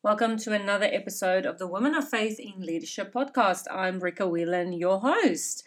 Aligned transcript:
Welcome 0.00 0.36
to 0.38 0.52
another 0.52 0.88
episode 0.88 1.44
of 1.44 1.58
the 1.58 1.66
Women 1.66 1.96
of 1.96 2.08
Faith 2.08 2.38
in 2.38 2.64
Leadership 2.64 3.12
podcast. 3.12 3.64
I'm 3.68 3.98
Rika 3.98 4.28
Whelan, 4.28 4.72
your 4.72 5.00
host. 5.00 5.64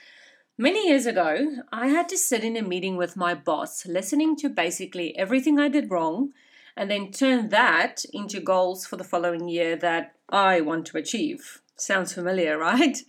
Many 0.58 0.88
years 0.88 1.06
ago, 1.06 1.58
I 1.74 1.88
had 1.88 2.08
to 2.08 2.18
sit 2.18 2.42
in 2.46 2.56
a 2.56 2.62
meeting 2.62 2.96
with 2.96 3.18
my 3.18 3.36
boss, 3.36 3.86
listening 3.86 4.38
to 4.38 4.48
basically 4.48 5.18
everything 5.18 5.60
I 5.60 5.68
did 5.68 5.92
wrong, 5.92 6.32
and 6.78 6.90
then 6.90 7.12
turn 7.12 7.50
that 7.50 8.06
into 8.14 8.40
goals 8.40 8.86
for 8.86 8.96
the 8.96 9.04
following 9.04 9.50
year 9.50 9.76
that 9.76 10.16
I 10.30 10.62
want 10.62 10.86
to 10.88 10.98
achieve. 10.98 11.62
Sounds 11.76 12.14
familiar, 12.14 12.58
right? 12.58 13.00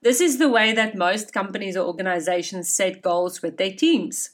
This 0.00 0.22
is 0.22 0.38
the 0.38 0.48
way 0.48 0.72
that 0.72 0.96
most 0.96 1.34
companies 1.34 1.76
or 1.76 1.86
organizations 1.86 2.72
set 2.72 3.02
goals 3.02 3.42
with 3.42 3.58
their 3.58 3.74
teams. 3.74 4.30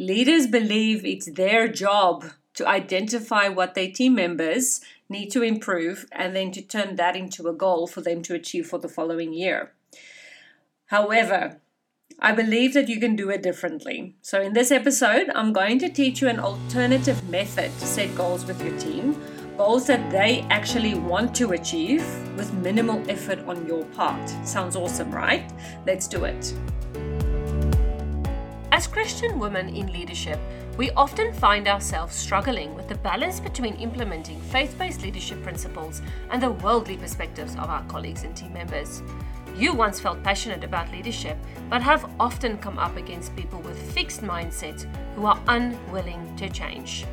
Leaders 0.00 0.48
believe 0.48 1.04
it's 1.04 1.30
their 1.30 1.68
job 1.68 2.24
to 2.54 2.66
identify 2.66 3.48
what 3.48 3.74
their 3.74 3.90
team 3.90 4.14
members 4.14 4.80
need 5.08 5.30
to 5.30 5.42
improve 5.42 6.06
and 6.12 6.34
then 6.34 6.50
to 6.52 6.62
turn 6.62 6.96
that 6.96 7.16
into 7.16 7.48
a 7.48 7.52
goal 7.52 7.86
for 7.86 8.00
them 8.00 8.22
to 8.22 8.34
achieve 8.34 8.66
for 8.66 8.78
the 8.78 8.88
following 8.88 9.32
year. 9.32 9.72
However, 10.86 11.60
I 12.18 12.32
believe 12.32 12.72
that 12.74 12.88
you 12.88 12.98
can 12.98 13.14
do 13.14 13.30
it 13.30 13.42
differently. 13.42 14.14
So, 14.22 14.40
in 14.40 14.54
this 14.54 14.70
episode, 14.70 15.30
I'm 15.34 15.52
going 15.52 15.78
to 15.80 15.88
teach 15.88 16.22
you 16.22 16.28
an 16.28 16.40
alternative 16.40 17.28
method 17.28 17.70
to 17.78 17.86
set 17.86 18.14
goals 18.14 18.46
with 18.46 18.62
your 18.64 18.76
team, 18.78 19.20
goals 19.58 19.86
that 19.88 20.10
they 20.10 20.46
actually 20.48 20.94
want 20.94 21.34
to 21.36 21.52
achieve 21.52 22.04
with 22.36 22.52
minimal 22.54 23.02
effort 23.10 23.40
on 23.40 23.66
your 23.66 23.84
part. 23.86 24.28
Sounds 24.46 24.76
awesome, 24.76 25.10
right? 25.10 25.52
Let's 25.86 26.08
do 26.08 26.24
it. 26.24 26.54
As 28.76 28.86
Christian 28.86 29.38
women 29.38 29.74
in 29.74 29.90
leadership, 29.90 30.38
we 30.76 30.90
often 30.90 31.32
find 31.32 31.66
ourselves 31.66 32.14
struggling 32.14 32.74
with 32.74 32.88
the 32.88 32.96
balance 32.96 33.40
between 33.40 33.74
implementing 33.76 34.38
faith 34.38 34.78
based 34.78 35.00
leadership 35.00 35.42
principles 35.42 36.02
and 36.28 36.42
the 36.42 36.50
worldly 36.50 36.98
perspectives 36.98 37.54
of 37.54 37.70
our 37.70 37.82
colleagues 37.84 38.24
and 38.24 38.36
team 38.36 38.52
members. 38.52 39.02
You 39.56 39.72
once 39.72 39.98
felt 39.98 40.22
passionate 40.22 40.62
about 40.62 40.92
leadership, 40.92 41.38
but 41.70 41.80
have 41.80 42.04
often 42.20 42.58
come 42.58 42.78
up 42.78 42.98
against 42.98 43.34
people 43.34 43.60
with 43.62 43.80
fixed 43.94 44.20
mindsets 44.20 44.84
who 45.14 45.24
are 45.24 45.40
unwilling 45.48 46.36
to 46.36 46.50
change. 46.50 47.06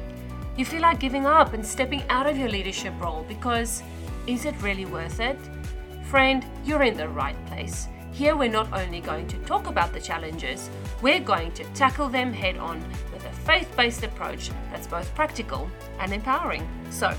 You 0.57 0.65
feel 0.65 0.81
like 0.81 0.99
giving 0.99 1.25
up 1.25 1.53
and 1.53 1.65
stepping 1.65 2.03
out 2.09 2.27
of 2.27 2.37
your 2.37 2.49
leadership 2.49 2.93
role 2.99 3.23
because 3.29 3.81
is 4.27 4.43
it 4.43 4.61
really 4.61 4.85
worth 4.85 5.21
it? 5.21 5.39
Friend, 6.09 6.45
you're 6.65 6.83
in 6.83 6.97
the 6.97 7.07
right 7.07 7.37
place. 7.45 7.87
Here, 8.13 8.35
we're 8.35 8.47
not 8.47 8.71
only 8.71 9.01
going 9.01 9.25
to 9.29 9.39
talk 9.39 9.65
about 9.65 9.91
the 9.91 9.99
challenges, 9.99 10.69
we're 11.01 11.19
going 11.19 11.51
to 11.53 11.63
tackle 11.73 12.09
them 12.09 12.31
head 12.31 12.57
on 12.57 12.79
with 13.11 13.25
a 13.25 13.31
faith 13.31 13.75
based 13.75 14.03
approach 14.03 14.51
that's 14.71 14.85
both 14.85 15.13
practical 15.15 15.67
and 15.99 16.13
empowering. 16.13 16.69
So, 16.91 17.11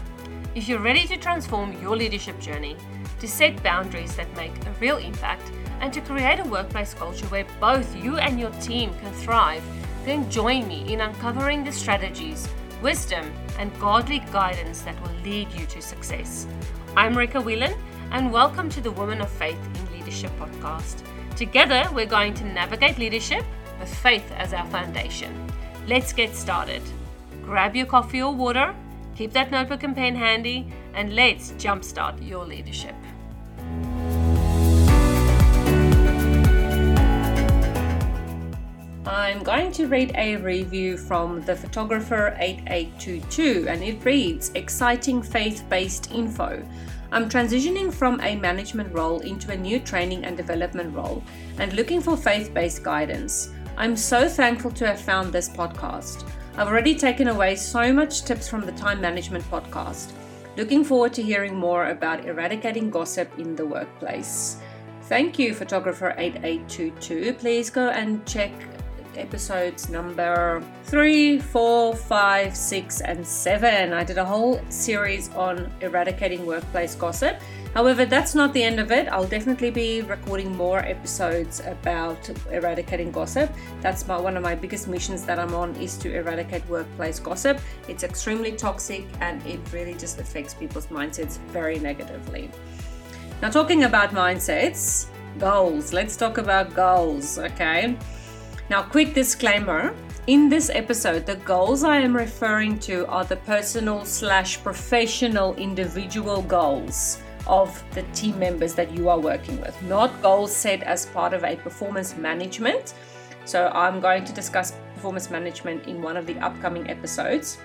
if 0.55 0.69
you're 0.69 0.78
ready 0.78 1.05
to 1.09 1.17
transform 1.17 1.73
your 1.83 1.97
leadership 1.97 2.39
journey, 2.39 2.77
to 3.19 3.27
set 3.27 3.61
boundaries 3.61 4.14
that 4.14 4.33
make 4.36 4.55
a 4.67 4.70
real 4.78 4.98
impact, 4.98 5.51
and 5.81 5.92
to 5.92 6.01
create 6.01 6.39
a 6.39 6.48
workplace 6.48 6.95
culture 6.95 7.27
where 7.27 7.47
both 7.61 7.97
you 7.97 8.19
and 8.19 8.39
your 8.39 8.53
team 8.61 8.95
can 9.01 9.12
thrive, 9.14 9.64
then 10.05 10.31
join 10.31 10.69
me 10.69 10.92
in 10.92 11.01
uncovering 11.01 11.64
the 11.64 11.73
strategies, 11.73 12.48
wisdom, 12.81 13.33
and 13.58 13.77
godly 13.81 14.20
guidance 14.31 14.83
that 14.83 15.01
will 15.03 15.23
lead 15.25 15.51
you 15.55 15.67
to 15.67 15.83
success. 15.83 16.47
I'm 16.97 17.19
Rika 17.19 17.41
Whelan, 17.41 17.75
and 18.12 18.33
welcome 18.33 18.69
to 18.69 18.81
the 18.81 18.92
Woman 18.92 19.20
of 19.20 19.29
Faith 19.29 19.58
Leadership 20.05 20.33
podcast. 20.39 21.03
Together, 21.35 21.89
we're 21.95 22.05
going 22.05 22.35
to 22.35 22.45
navigate 22.45 22.99
leadership 22.99 23.43
with 23.81 23.89
faith 23.89 24.31
as 24.33 24.53
our 24.53 24.67
foundation. 24.67 25.33
Let's 25.89 26.13
get 26.13 26.35
started. 26.37 26.83
Grab 27.43 27.75
your 27.75 27.87
coffee 27.87 28.21
or 28.21 28.35
water, 28.35 28.75
keep 29.17 29.33
that 29.33 29.51
notebook 29.51 29.83
and 29.83 29.97
pen 29.97 30.15
handy, 30.15 30.71
and 30.93 31.15
let's 31.15 31.53
jumpstart 31.53 32.29
your 32.29 32.45
leadership. 32.45 32.95
I'm 39.07 39.43
going 39.43 39.73
to 39.73 39.87
read 39.87 40.13
a 40.17 40.37
review 40.37 40.98
from 40.98 41.41
the 41.47 41.57
photographer 41.57 42.37
8822 42.39 43.69
and 43.70 43.83
it 43.83 44.05
reads 44.05 44.51
Exciting 44.55 45.23
faith 45.23 45.64
based 45.70 46.13
info. 46.13 46.63
I'm 47.13 47.29
transitioning 47.29 47.92
from 47.92 48.20
a 48.20 48.37
management 48.37 48.95
role 48.95 49.20
into 49.20 49.53
a 49.53 49.57
new 49.57 49.79
training 49.81 50.25
and 50.25 50.37
development 50.37 50.95
role 50.95 51.23
and 51.59 51.73
looking 51.73 52.01
for 52.01 52.17
faith 52.17 52.53
based 52.53 52.83
guidance. 52.83 53.51
I'm 53.77 53.97
so 53.97 54.29
thankful 54.29 54.70
to 54.73 54.87
have 54.87 55.01
found 55.01 55.33
this 55.33 55.48
podcast. 55.48 56.29
I've 56.57 56.69
already 56.69 56.95
taken 56.95 57.29
away 57.29 57.57
so 57.57 57.93
much 57.93 58.23
tips 58.23 58.48
from 58.48 58.67
the 58.67 58.73
time 58.73 59.01
management 59.01 59.45
podcast. 59.51 60.13
Looking 60.57 60.85
forward 60.85 61.13
to 61.14 61.23
hearing 61.23 61.57
more 61.57 61.89
about 61.89 62.27
eradicating 62.27 62.91
gossip 62.91 63.29
in 63.39 63.57
the 63.57 63.67
workplace. 63.67 64.59
Thank 65.03 65.39
you, 65.39 65.53
photographer 65.53 66.14
8822. 66.17 67.35
Please 67.35 67.70
go 67.70 67.89
and 67.91 68.25
check 68.27 68.53
episodes 69.19 69.89
number 69.89 70.63
three, 70.85 71.39
four, 71.39 71.95
five, 71.95 72.57
six, 72.57 73.01
and 73.01 73.27
seven. 73.27 73.92
I 73.92 74.05
did 74.05 74.19
a 74.19 74.25
whole 74.25 74.61
series 74.69 75.30
on 75.35 75.73
eradicating 75.80 76.47
workplace 76.47 76.95
gossip. 76.95 77.41
However, 77.75 78.05
that's 78.05 78.36
not 78.36 78.52
the 78.52 78.63
end 78.63 78.79
of 78.79 78.92
it. 78.92 79.08
I'll 79.08 79.27
definitely 79.27 79.70
be 79.70 80.02
recording 80.02 80.57
more 80.57 80.79
episodes 80.79 81.61
about 81.67 82.30
eradicating 82.52 83.11
gossip. 83.11 83.52
That's 83.80 84.07
my, 84.07 84.17
one 84.19 84.36
of 84.36 84.42
my 84.45 84.55
biggest 84.55 84.86
missions 84.86 85.25
that 85.25 85.41
I'm 85.41 85.55
on 85.55 85.75
is 85.77 85.96
to 85.98 86.14
eradicate 86.14 86.69
workplace 86.69 87.19
gossip. 87.19 87.61
It's 87.89 88.05
extremely 88.05 88.52
toxic 88.52 89.05
and 89.20 89.45
it 89.45 89.61
really 89.73 89.95
just 89.95 90.20
affects 90.20 90.55
people's 90.55 90.86
mindsets 90.86 91.39
very 91.48 91.81
negatively. 91.81 92.48
Now, 93.42 93.51
talking 93.51 93.83
about 93.83 94.11
mindsets, 94.11 95.07
goals. 95.39 95.92
Let's 95.92 96.17
talk 96.17 96.39
about 96.39 96.75
goals, 96.75 97.39
okay? 97.39 97.96
Now, 98.70 98.83
quick 98.83 99.13
disclaimer 99.13 99.95
in 100.27 100.48
this 100.48 100.70
episode, 100.70 101.27
the 101.27 101.36
goals 101.36 101.85
I 101.85 101.98
am 101.98 102.17
referring 102.17 102.79
to 102.80 103.07
are 103.08 103.25
the 103.25 103.36
personal 103.36 104.07
slash 104.07 104.63
professional 104.63 105.55
individual 105.57 106.41
goals 106.41 107.20
of 107.47 107.85
the 107.92 108.05
team 108.14 108.39
members 108.39 108.73
that 108.75 108.91
you 108.91 109.11
are 109.11 109.20
working 109.20 109.61
with, 109.61 109.80
not 109.83 110.11
goals 110.23 110.57
set 110.57 110.83
as 110.83 111.05
part 111.05 111.35
of 111.35 111.45
a 111.45 111.57
performance 111.57 112.17
management. 112.17 112.95
So, 113.45 113.69
I'm 113.75 114.01
going 114.01 114.25
to 114.25 114.33
discuss 114.33 114.73
performance 114.95 115.31
management 115.31 115.86
in 115.86 116.01
one 116.01 116.17
of 116.17 116.25
the 116.25 116.39
upcoming 116.39 116.89
episodes. 116.89 117.58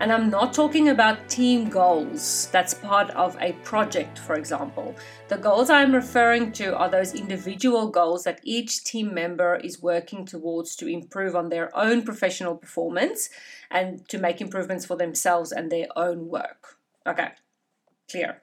And 0.00 0.12
I'm 0.12 0.28
not 0.28 0.52
talking 0.52 0.88
about 0.88 1.28
team 1.28 1.68
goals 1.68 2.48
that's 2.52 2.74
part 2.74 3.10
of 3.10 3.36
a 3.40 3.52
project, 3.62 4.18
for 4.18 4.34
example. 4.34 4.94
The 5.28 5.38
goals 5.38 5.70
I'm 5.70 5.94
referring 5.94 6.52
to 6.52 6.76
are 6.76 6.90
those 6.90 7.14
individual 7.14 7.88
goals 7.88 8.24
that 8.24 8.40
each 8.42 8.84
team 8.84 9.14
member 9.14 9.54
is 9.56 9.80
working 9.80 10.26
towards 10.26 10.74
to 10.76 10.88
improve 10.88 11.36
on 11.36 11.48
their 11.48 11.74
own 11.76 12.02
professional 12.02 12.56
performance 12.56 13.30
and 13.70 14.06
to 14.08 14.18
make 14.18 14.40
improvements 14.40 14.84
for 14.84 14.96
themselves 14.96 15.52
and 15.52 15.70
their 15.70 15.86
own 15.96 16.28
work. 16.28 16.76
Okay, 17.06 17.28
clear. 18.10 18.42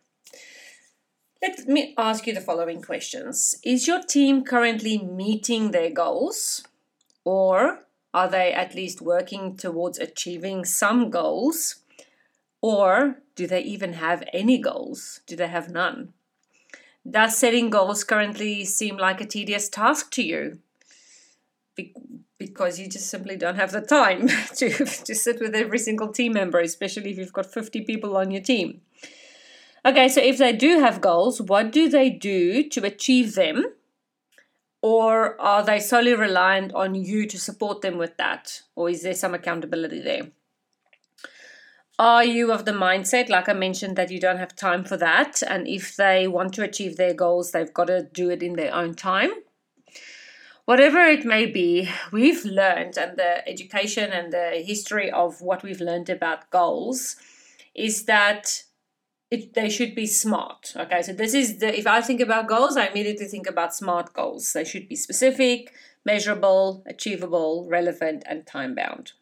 Let 1.41 1.67
me 1.67 1.94
ask 1.97 2.28
you 2.28 2.34
the 2.34 2.41
following 2.41 2.81
questions 2.81 3.56
Is 3.63 3.88
your 3.88 4.01
team 4.01 4.44
currently 4.44 5.00
meeting 5.00 5.72
their 5.72 5.90
goals? 5.90 6.63
Or 7.23 7.85
are 8.13 8.29
they 8.29 8.53
at 8.53 8.75
least 8.75 9.01
working 9.01 9.55
towards 9.55 9.99
achieving 9.99 10.66
some 10.66 11.09
goals? 11.09 11.77
Or 12.61 13.17
do 13.35 13.47
they 13.47 13.61
even 13.61 13.94
have 13.94 14.23
any 14.33 14.57
goals? 14.57 15.22
Do 15.25 15.35
they 15.35 15.47
have 15.47 15.69
none? 15.69 16.13
Does 17.09 17.38
setting 17.38 17.69
goals 17.69 18.03
currently 18.03 18.63
seem 18.66 18.97
like 18.97 19.22
a 19.22 19.25
tedious 19.25 19.69
task 19.69 20.11
to 20.11 20.23
you? 20.23 20.59
Be- 21.75 21.94
because 22.38 22.79
you 22.79 22.88
just 22.88 23.07
simply 23.07 23.35
don't 23.35 23.55
have 23.55 23.72
the 23.72 23.81
time 23.81 24.28
to, 24.55 24.69
to 24.69 25.16
sit 25.16 25.39
with 25.39 25.53
every 25.53 25.78
single 25.78 26.11
team 26.11 26.33
member, 26.33 26.59
especially 26.59 27.11
if 27.11 27.17
you've 27.17 27.33
got 27.33 27.45
50 27.45 27.81
people 27.81 28.17
on 28.17 28.31
your 28.31 28.41
team. 28.41 28.81
Okay, 29.85 30.09
so 30.09 30.22
if 30.22 30.37
they 30.37 30.53
do 30.53 30.79
have 30.79 31.02
goals, 31.02 31.41
what 31.41 31.72
do 31.72 31.90
they 31.90 32.09
do 32.09 32.67
to 32.69 32.84
achieve 32.84 33.35
them? 33.35 33.66
Or 34.81 35.39
are 35.39 35.63
they 35.63 35.79
solely 35.79 36.16
reliant 36.16 36.73
on 36.73 36.95
you 36.95 37.28
to 37.28 37.37
support 37.37 37.81
them 37.81 37.97
with 37.97 38.17
that? 38.17 38.61
Or 38.75 38.89
is 38.89 39.03
there 39.03 39.13
some 39.13 39.33
accountability 39.33 40.01
there? 40.01 40.31
Are 41.99 42.23
you 42.23 42.51
of 42.51 42.66
the 42.66 42.72
mindset, 42.72 43.29
like 43.29 43.47
I 43.47 43.53
mentioned, 43.53 43.95
that 43.95 44.09
you 44.09 44.19
don't 44.19 44.39
have 44.39 44.55
time 44.55 44.83
for 44.83 44.97
that? 44.97 45.43
And 45.47 45.67
if 45.67 45.95
they 45.95 46.28
want 46.28 46.53
to 46.55 46.63
achieve 46.63 46.97
their 46.97 47.13
goals, 47.13 47.51
they've 47.51 47.72
got 47.72 47.87
to 47.87 48.09
do 48.11 48.31
it 48.31 48.41
in 48.41 48.53
their 48.53 48.73
own 48.73 48.95
time? 48.95 49.29
Whatever 50.66 51.01
it 51.01 51.25
may 51.25 51.45
be, 51.45 51.89
we've 52.11 52.43
learned, 52.43 52.97
and 52.97 53.17
the 53.17 53.47
education 53.47 54.11
and 54.11 54.33
the 54.33 54.63
history 54.66 55.11
of 55.11 55.41
what 55.41 55.61
we've 55.61 55.81
learned 55.81 56.09
about 56.09 56.49
goals 56.49 57.17
is 57.75 58.05
that 58.05 58.63
it, 59.31 59.53
they 59.53 59.69
should 59.69 59.95
be 59.95 60.05
smart. 60.05 60.73
Okay, 60.75 61.01
so 61.01 61.13
this 61.13 61.33
is 61.33 61.59
the 61.59 61.78
if 61.78 61.87
I 61.87 62.01
think 62.01 62.19
about 62.19 62.47
goals, 62.47 62.78
I 62.78 62.87
immediately 62.87 63.25
think 63.25 63.47
about 63.47 63.73
smart 63.73 64.13
goals. 64.13 64.53
They 64.53 64.66
should 64.66 64.87
be 64.87 64.95
specific, 64.95 65.73
measurable, 66.05 66.83
achievable, 66.85 67.66
relevant, 67.69 68.23
and 68.28 68.45
time 68.45 68.75
bound. 68.75 69.13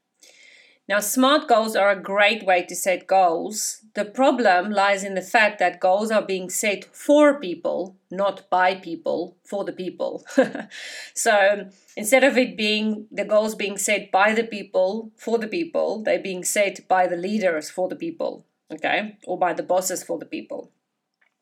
Now, 0.87 0.99
SMART 0.99 1.47
goals 1.47 1.75
are 1.75 1.91
a 1.91 2.01
great 2.01 2.43
way 2.43 2.63
to 2.63 2.75
set 2.75 3.05
goals 3.05 3.79
the 3.95 4.05
problem 4.05 4.71
lies 4.71 5.03
in 5.03 5.15
the 5.15 5.21
fact 5.21 5.59
that 5.59 5.79
goals 5.79 6.11
are 6.11 6.21
being 6.21 6.49
set 6.49 6.85
for 6.95 7.39
people, 7.39 7.97
not 8.11 8.49
by 8.49 8.75
people, 8.75 9.35
for 9.43 9.65
the 9.65 9.73
people. 9.73 10.23
so 11.13 11.69
instead 11.97 12.23
of 12.23 12.37
it 12.37 12.55
being 12.55 13.07
the 13.11 13.25
goals 13.25 13.55
being 13.55 13.77
set 13.77 14.11
by 14.11 14.33
the 14.33 14.43
people, 14.43 15.11
for 15.17 15.37
the 15.37 15.47
people, 15.47 16.03
they're 16.03 16.21
being 16.21 16.43
set 16.43 16.87
by 16.87 17.07
the 17.07 17.17
leaders 17.17 17.69
for 17.69 17.89
the 17.89 17.95
people, 17.95 18.45
okay, 18.71 19.17
or 19.25 19.37
by 19.37 19.53
the 19.53 19.63
bosses 19.63 20.03
for 20.03 20.17
the 20.17 20.25
people. 20.25 20.71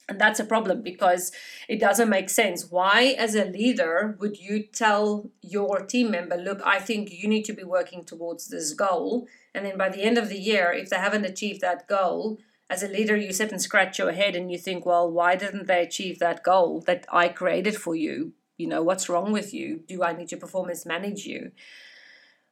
And 0.09 0.21
that's 0.21 0.39
a 0.39 0.45
problem 0.45 0.83
because 0.83 1.33
it 1.68 1.81
doesn't 1.81 2.09
make 2.09 2.29
sense. 2.29 2.71
Why, 2.71 3.15
as 3.18 3.35
a 3.35 3.44
leader, 3.44 4.15
would 4.19 4.39
you 4.39 4.63
tell 4.63 5.29
your 5.41 5.79
team 5.85 6.12
member, 6.12 6.38
look, 6.38 6.62
I 6.65 6.79
think 6.79 7.12
you 7.12 7.27
need 7.27 7.44
to 7.44 7.53
be 7.53 7.65
working 7.65 8.06
towards 8.06 8.47
this 8.47 8.74
goal? 8.74 9.27
And 9.53 9.65
then 9.65 9.77
by 9.77 9.89
the 9.89 10.03
end 10.03 10.18
of 10.18 10.29
the 10.29 10.39
year, 10.39 10.71
if 10.71 10.89
they 10.89 10.95
haven't 10.95 11.25
achieved 11.25 11.59
that 11.59 11.88
goal, 11.88 12.39
as 12.69 12.83
a 12.83 12.88
leader, 12.88 13.18
you 13.18 13.33
sit 13.33 13.51
and 13.51 13.62
scratch 13.62 14.00
your 14.00 14.12
head 14.12 14.35
and 14.35 14.51
you 14.51 14.57
think, 14.57 14.85
well, 14.85 15.09
why 15.09 15.35
didn't 15.35 15.68
they 15.68 15.81
achieve 15.81 16.19
that 16.19 16.44
goal 16.44 16.81
that 16.81 17.06
I 17.12 17.27
created 17.27 17.75
for 17.75 17.95
you? 17.95 18.33
You 18.57 18.68
know, 18.68 18.83
what's 18.83 19.09
wrong 19.09 19.31
with 19.31 19.53
you? 19.53 19.83
Do 19.88 20.03
I 20.03 20.13
need 20.13 20.29
to 20.29 20.38
performance 20.38 20.85
manage 20.85 21.25
you? 21.25 21.51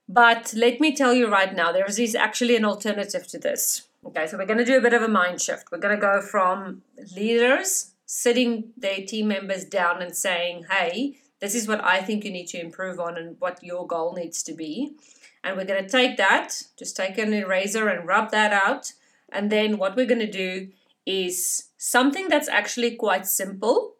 But 0.07 0.53
let 0.55 0.79
me 0.79 0.95
tell 0.95 1.13
you 1.13 1.27
right 1.27 1.53
now, 1.53 1.71
there 1.71 1.85
is 1.85 2.15
actually 2.15 2.55
an 2.55 2.65
alternative 2.65 3.27
to 3.27 3.39
this. 3.39 3.87
Okay, 4.05 4.27
so 4.27 4.37
we're 4.37 4.45
going 4.45 4.59
to 4.59 4.65
do 4.65 4.77
a 4.77 4.81
bit 4.81 4.93
of 4.93 5.01
a 5.01 5.07
mind 5.07 5.41
shift. 5.41 5.71
We're 5.71 5.79
going 5.79 5.95
to 5.95 6.01
go 6.01 6.21
from 6.21 6.83
leaders 7.15 7.93
sitting 8.05 8.71
their 8.77 8.97
team 8.97 9.27
members 9.29 9.65
down 9.65 9.99
and 10.03 10.15
saying, 10.15 10.65
hey, 10.69 11.17
this 11.39 11.55
is 11.55 11.67
what 11.67 11.83
I 11.83 12.01
think 12.01 12.23
you 12.23 12.31
need 12.31 12.45
to 12.49 12.61
improve 12.61 12.99
on 12.99 13.17
and 13.17 13.35
what 13.39 13.63
your 13.63 13.87
goal 13.87 14.13
needs 14.13 14.43
to 14.43 14.53
be. 14.53 14.95
And 15.43 15.57
we're 15.57 15.65
going 15.65 15.83
to 15.83 15.89
take 15.89 16.17
that, 16.17 16.61
just 16.77 16.95
take 16.95 17.17
an 17.17 17.33
eraser 17.33 17.89
and 17.89 18.07
rub 18.07 18.29
that 18.29 18.53
out. 18.53 18.93
And 19.31 19.51
then 19.51 19.79
what 19.79 19.95
we're 19.95 20.05
going 20.05 20.19
to 20.19 20.31
do 20.31 20.69
is 21.07 21.69
something 21.79 22.27
that's 22.27 22.47
actually 22.47 22.95
quite 22.95 23.25
simple, 23.25 23.95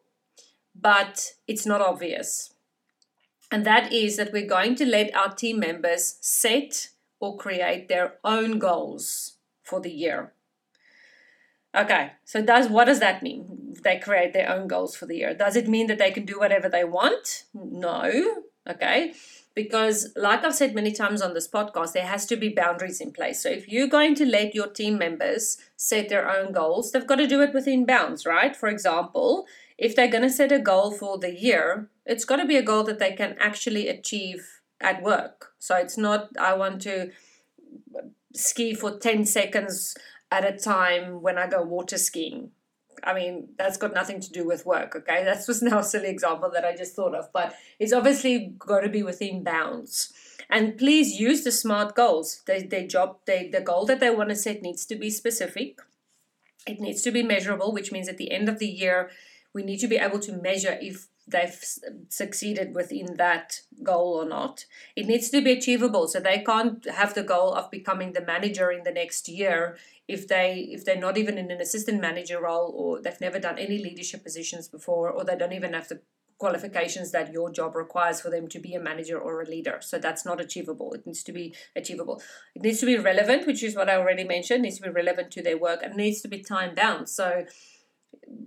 but 0.72 1.32
it's 1.48 1.66
not 1.66 1.80
obvious. 1.80 2.54
And 3.50 3.66
that 3.66 3.92
is 3.92 4.16
that 4.18 4.32
we're 4.32 4.46
going 4.46 4.76
to 4.76 4.86
let 4.86 5.14
our 5.16 5.34
team 5.34 5.58
members 5.58 6.16
set 6.20 6.90
or 7.18 7.36
create 7.36 7.88
their 7.88 8.18
own 8.22 8.60
goals 8.60 9.35
for 9.66 9.80
the 9.80 9.90
year. 9.90 10.32
Okay, 11.76 12.12
so 12.24 12.40
does 12.40 12.68
what 12.70 12.86
does 12.86 13.00
that 13.00 13.22
mean? 13.22 13.76
They 13.84 13.98
create 13.98 14.32
their 14.32 14.50
own 14.50 14.66
goals 14.66 14.96
for 14.96 15.04
the 15.04 15.16
year. 15.16 15.34
Does 15.34 15.56
it 15.56 15.68
mean 15.68 15.88
that 15.88 15.98
they 15.98 16.10
can 16.10 16.24
do 16.24 16.38
whatever 16.38 16.68
they 16.68 16.84
want? 16.84 17.44
No. 17.52 18.44
Okay. 18.68 19.14
Because, 19.54 20.12
like 20.16 20.44
I've 20.44 20.54
said 20.54 20.74
many 20.74 20.92
times 20.92 21.22
on 21.22 21.32
this 21.32 21.48
podcast, 21.48 21.92
there 21.92 22.06
has 22.06 22.26
to 22.26 22.36
be 22.36 22.50
boundaries 22.50 23.00
in 23.00 23.10
place. 23.12 23.42
So, 23.42 23.48
if 23.48 23.68
you're 23.68 23.88
going 23.88 24.14
to 24.16 24.26
let 24.26 24.54
your 24.54 24.66
team 24.66 24.98
members 24.98 25.56
set 25.76 26.10
their 26.10 26.28
own 26.28 26.52
goals, 26.52 26.92
they've 26.92 27.06
got 27.06 27.16
to 27.16 27.26
do 27.26 27.40
it 27.40 27.54
within 27.54 27.86
bounds, 27.86 28.26
right? 28.26 28.54
For 28.54 28.68
example, 28.68 29.46
if 29.78 29.96
they're 29.96 30.10
going 30.10 30.24
to 30.24 30.30
set 30.30 30.52
a 30.52 30.58
goal 30.58 30.92
for 30.92 31.16
the 31.16 31.34
year, 31.34 31.88
it's 32.04 32.26
got 32.26 32.36
to 32.36 32.44
be 32.44 32.56
a 32.56 32.62
goal 32.62 32.82
that 32.84 32.98
they 32.98 33.12
can 33.12 33.34
actually 33.40 33.88
achieve 33.88 34.60
at 34.78 35.02
work. 35.02 35.54
So, 35.58 35.74
it's 35.76 35.96
not, 35.96 36.28
I 36.38 36.52
want 36.52 36.82
to 36.82 37.12
ski 38.36 38.74
for 38.74 38.98
10 38.98 39.24
seconds 39.24 39.96
at 40.30 40.44
a 40.44 40.56
time 40.56 41.22
when 41.22 41.38
I 41.38 41.46
go 41.46 41.62
water 41.62 41.98
skiing. 41.98 42.50
I 43.04 43.14
mean, 43.14 43.48
that's 43.58 43.76
got 43.76 43.94
nothing 43.94 44.20
to 44.20 44.30
do 44.30 44.46
with 44.46 44.66
work, 44.66 44.96
okay? 44.96 45.22
That's 45.24 45.46
just 45.46 45.62
now 45.62 45.78
a 45.78 45.84
silly 45.84 46.08
example 46.08 46.50
that 46.52 46.64
I 46.64 46.74
just 46.74 46.94
thought 46.94 47.14
of, 47.14 47.32
but 47.32 47.54
it's 47.78 47.92
obviously 47.92 48.54
got 48.58 48.80
to 48.80 48.88
be 48.88 49.02
within 49.02 49.42
bounds. 49.42 50.12
And 50.48 50.78
please 50.78 51.18
use 51.18 51.42
the 51.42 51.50
SMART 51.50 51.94
goals. 51.94 52.42
They 52.46 52.86
job, 52.86 53.18
the 53.26 53.62
goal 53.64 53.84
that 53.86 54.00
they 54.00 54.10
want 54.10 54.28
to 54.28 54.36
set 54.36 54.62
needs 54.62 54.86
to 54.86 54.96
be 54.96 55.10
specific. 55.10 55.80
It 56.66 56.80
needs 56.80 57.02
to 57.02 57.10
be 57.10 57.22
measurable, 57.22 57.72
which 57.72 57.92
means 57.92 58.08
at 58.08 58.16
the 58.16 58.30
end 58.30 58.48
of 58.48 58.58
the 58.58 58.68
year, 58.68 59.10
we 59.52 59.62
need 59.62 59.78
to 59.78 59.88
be 59.88 59.96
able 59.96 60.20
to 60.20 60.32
measure 60.32 60.78
if 60.80 61.08
they've 61.28 61.58
succeeded 62.08 62.74
within 62.74 63.16
that 63.16 63.60
goal 63.82 64.14
or 64.14 64.28
not. 64.28 64.64
It 64.94 65.06
needs 65.06 65.28
to 65.30 65.42
be 65.42 65.52
achievable, 65.52 66.08
so 66.08 66.20
they 66.20 66.38
can't 66.38 66.88
have 66.88 67.14
the 67.14 67.22
goal 67.22 67.52
of 67.52 67.70
becoming 67.70 68.12
the 68.12 68.24
manager 68.24 68.70
in 68.70 68.84
the 68.84 68.92
next 68.92 69.28
year 69.28 69.76
if 70.08 70.28
they 70.28 70.68
if 70.70 70.84
they're 70.84 71.00
not 71.00 71.18
even 71.18 71.36
in 71.36 71.50
an 71.50 71.60
assistant 71.60 72.00
manager 72.00 72.40
role 72.40 72.72
or 72.76 73.02
they've 73.02 73.20
never 73.20 73.40
done 73.40 73.58
any 73.58 73.78
leadership 73.78 74.22
positions 74.22 74.68
before 74.68 75.10
or 75.10 75.24
they 75.24 75.36
don't 75.36 75.52
even 75.52 75.72
have 75.72 75.88
the 75.88 76.00
qualifications 76.38 77.12
that 77.12 77.32
your 77.32 77.50
job 77.50 77.74
requires 77.74 78.20
for 78.20 78.30
them 78.30 78.46
to 78.46 78.58
be 78.58 78.74
a 78.74 78.80
manager 78.80 79.18
or 79.18 79.40
a 79.40 79.46
leader. 79.46 79.78
So 79.80 79.98
that's 79.98 80.24
not 80.24 80.40
achievable. 80.40 80.92
It 80.92 81.06
needs 81.06 81.22
to 81.24 81.32
be 81.32 81.54
achievable. 81.74 82.22
It 82.54 82.62
needs 82.62 82.80
to 82.80 82.86
be 82.86 82.98
relevant, 82.98 83.46
which 83.46 83.62
is 83.62 83.74
what 83.74 83.88
I 83.88 83.96
already 83.96 84.24
mentioned, 84.24 84.60
it 84.60 84.62
needs 84.62 84.76
to 84.76 84.82
be 84.82 84.90
relevant 84.90 85.30
to 85.32 85.42
their 85.42 85.56
work 85.56 85.80
and 85.82 85.94
needs 85.94 86.20
to 86.22 86.28
be 86.28 86.42
time 86.42 86.74
bound. 86.74 87.08
So 87.08 87.46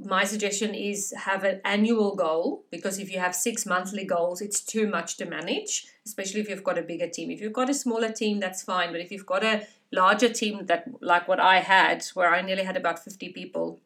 my 0.03 0.23
suggestion 0.23 0.73
is 0.73 1.13
have 1.17 1.43
an 1.43 1.61
annual 1.63 2.15
goal 2.15 2.65
because 2.71 2.99
if 2.99 3.11
you 3.11 3.19
have 3.19 3.35
six 3.35 3.65
monthly 3.65 4.05
goals, 4.05 4.41
it's 4.41 4.61
too 4.61 4.87
much 4.87 5.17
to 5.17 5.25
manage, 5.25 5.87
especially 6.05 6.41
if 6.41 6.49
you've 6.49 6.63
got 6.63 6.77
a 6.77 6.83
bigger 6.83 7.07
team. 7.07 7.31
If 7.31 7.41
you've 7.41 7.53
got 7.53 7.69
a 7.69 7.73
smaller 7.73 8.11
team, 8.11 8.39
that's 8.39 8.63
fine. 8.63 8.91
But 8.91 9.01
if 9.01 9.11
you've 9.11 9.25
got 9.25 9.43
a 9.43 9.67
larger 9.91 10.29
team 10.29 10.65
that 10.65 10.85
like 11.01 11.27
what 11.27 11.39
I 11.39 11.59
had, 11.59 12.05
where 12.13 12.33
I 12.33 12.41
nearly 12.41 12.63
had 12.63 12.77
about 12.77 13.03
50 13.03 13.29
people, 13.29 13.79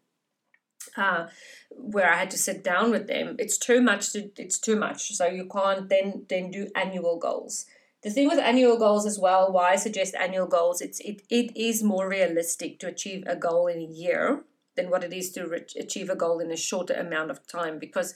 uh, 0.98 1.28
where 1.70 2.12
I 2.12 2.18
had 2.18 2.32
to 2.32 2.38
sit 2.38 2.64
down 2.64 2.92
with 2.92 3.08
them, 3.08 3.36
it's 3.40 3.58
too 3.58 3.82
much 3.82 4.12
to 4.14 4.30
it's 4.38 4.60
too 4.60 4.76
much. 4.76 5.14
So 5.14 5.28
you 5.28 5.46
can't 5.46 5.90
then 5.90 6.26
then 6.30 6.52
do 6.52 6.70
annual 6.76 7.18
goals. 7.18 7.66
The 8.04 8.10
thing 8.10 8.28
with 8.28 8.40
annual 8.40 8.78
goals 8.78 9.06
as 9.06 9.18
well, 9.18 9.52
why 9.52 9.72
I 9.72 9.76
suggest 9.78 10.14
annual 10.16 10.48
goals, 10.48 10.82
it's 10.82 11.00
it, 11.00 11.22
it 11.30 11.56
is 11.56 11.84
more 11.84 12.10
realistic 12.10 12.80
to 12.80 12.88
achieve 12.88 13.24
a 13.26 13.36
goal 13.36 13.68
in 13.68 13.80
a 13.80 13.86
year 13.86 14.44
than 14.76 14.90
what 14.90 15.04
it 15.04 15.14
is 15.14 15.32
to 15.32 15.62
achieve 15.78 16.10
a 16.10 16.16
goal 16.16 16.40
in 16.40 16.52
a 16.52 16.58
shorter 16.58 16.94
amount 16.94 17.32
of 17.32 17.46
time 17.48 17.80
because 17.80 18.14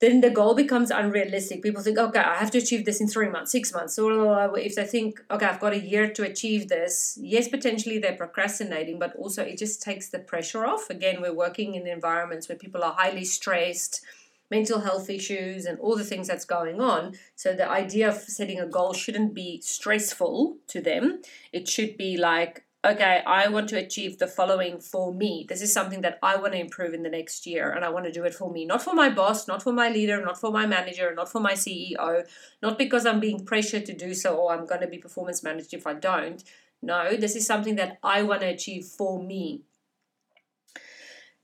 then 0.00 0.20
the 0.20 0.30
goal 0.30 0.54
becomes 0.54 0.90
unrealistic. 0.90 1.62
People 1.62 1.82
think, 1.82 1.96
okay, 1.96 2.20
I 2.20 2.36
have 2.36 2.50
to 2.50 2.58
achieve 2.58 2.84
this 2.84 3.00
in 3.00 3.08
three 3.08 3.30
months, 3.30 3.52
six 3.52 3.72
months. 3.72 3.98
Or 3.98 4.58
if 4.58 4.74
they 4.74 4.84
think, 4.84 5.22
okay, 5.30 5.46
I've 5.46 5.60
got 5.60 5.72
a 5.72 5.80
year 5.80 6.10
to 6.10 6.22
achieve 6.22 6.68
this, 6.68 7.18
yes, 7.20 7.48
potentially 7.48 7.98
they're 7.98 8.14
procrastinating, 8.16 8.98
but 8.98 9.16
also 9.16 9.42
it 9.42 9.56
just 9.56 9.82
takes 9.82 10.10
the 10.10 10.18
pressure 10.18 10.66
off. 10.66 10.90
Again, 10.90 11.22
we're 11.22 11.32
working 11.32 11.74
in 11.76 11.86
environments 11.86 12.46
where 12.46 12.58
people 12.58 12.84
are 12.84 12.92
highly 12.92 13.24
stressed, 13.24 14.04
mental 14.50 14.80
health 14.80 15.08
issues, 15.08 15.64
and 15.64 15.78
all 15.80 15.96
the 15.96 16.04
things 16.04 16.28
that's 16.28 16.44
going 16.44 16.78
on. 16.78 17.14
So 17.34 17.54
the 17.54 17.68
idea 17.68 18.08
of 18.10 18.16
setting 18.16 18.60
a 18.60 18.66
goal 18.66 18.92
shouldn't 18.92 19.32
be 19.32 19.62
stressful 19.62 20.58
to 20.68 20.82
them. 20.82 21.22
It 21.54 21.68
should 21.68 21.96
be 21.96 22.18
like, 22.18 22.65
okay, 22.86 23.22
I 23.26 23.48
want 23.48 23.68
to 23.70 23.78
achieve 23.78 24.18
the 24.18 24.26
following 24.26 24.80
for 24.80 25.12
me. 25.12 25.44
This 25.48 25.60
is 25.60 25.72
something 25.72 26.02
that 26.02 26.18
I 26.22 26.36
want 26.36 26.52
to 26.52 26.60
improve 26.60 26.94
in 26.94 27.02
the 27.02 27.10
next 27.10 27.46
year, 27.46 27.70
and 27.70 27.84
I 27.84 27.88
want 27.88 28.06
to 28.06 28.12
do 28.12 28.24
it 28.24 28.34
for 28.34 28.50
me, 28.50 28.64
not 28.64 28.82
for 28.82 28.94
my 28.94 29.10
boss, 29.10 29.48
not 29.48 29.62
for 29.62 29.72
my 29.72 29.88
leader, 29.88 30.24
not 30.24 30.40
for 30.40 30.52
my 30.52 30.66
manager, 30.66 31.12
not 31.14 31.30
for 31.30 31.40
my 31.40 31.54
CEO, 31.54 32.26
not 32.62 32.78
because 32.78 33.04
I'm 33.04 33.20
being 33.20 33.44
pressured 33.44 33.86
to 33.86 33.94
do 33.94 34.14
so 34.14 34.36
or 34.36 34.52
I'm 34.52 34.66
going 34.66 34.82
to 34.82 34.86
be 34.86 34.98
performance 34.98 35.42
managed 35.42 35.74
if 35.74 35.86
I 35.86 35.94
don't. 35.94 36.42
No, 36.80 37.16
this 37.16 37.34
is 37.34 37.46
something 37.46 37.76
that 37.76 37.98
I 38.02 38.22
want 38.22 38.42
to 38.42 38.46
achieve 38.46 38.84
for 38.84 39.22
me. 39.22 39.62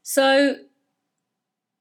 So, 0.02 0.56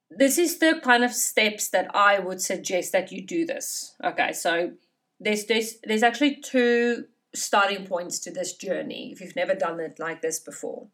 this 0.10 0.38
is 0.38 0.58
the 0.60 0.80
kind 0.84 1.04
of 1.04 1.14
steps 1.14 1.70
that 1.70 1.94
I 1.96 2.20
would 2.20 2.42
suggest 2.42 2.92
that 2.92 3.12
you 3.12 3.26
do 3.26 3.46
this. 3.46 3.96
Okay, 4.04 4.34
so 4.34 4.72
there's 5.20 5.46
there's 5.46 5.76
there's 5.84 6.04
actually 6.04 6.38
two 6.38 7.06
starting 7.34 7.86
points 7.86 8.20
to 8.20 8.32
this 8.32 8.54
journey 8.54 9.12
if 9.12 9.22
you've 9.22 9.36
never 9.36 9.56
done 9.56 9.80
it 9.80 10.00
like 10.00 10.22
this 10.22 10.40
before. 10.40 10.88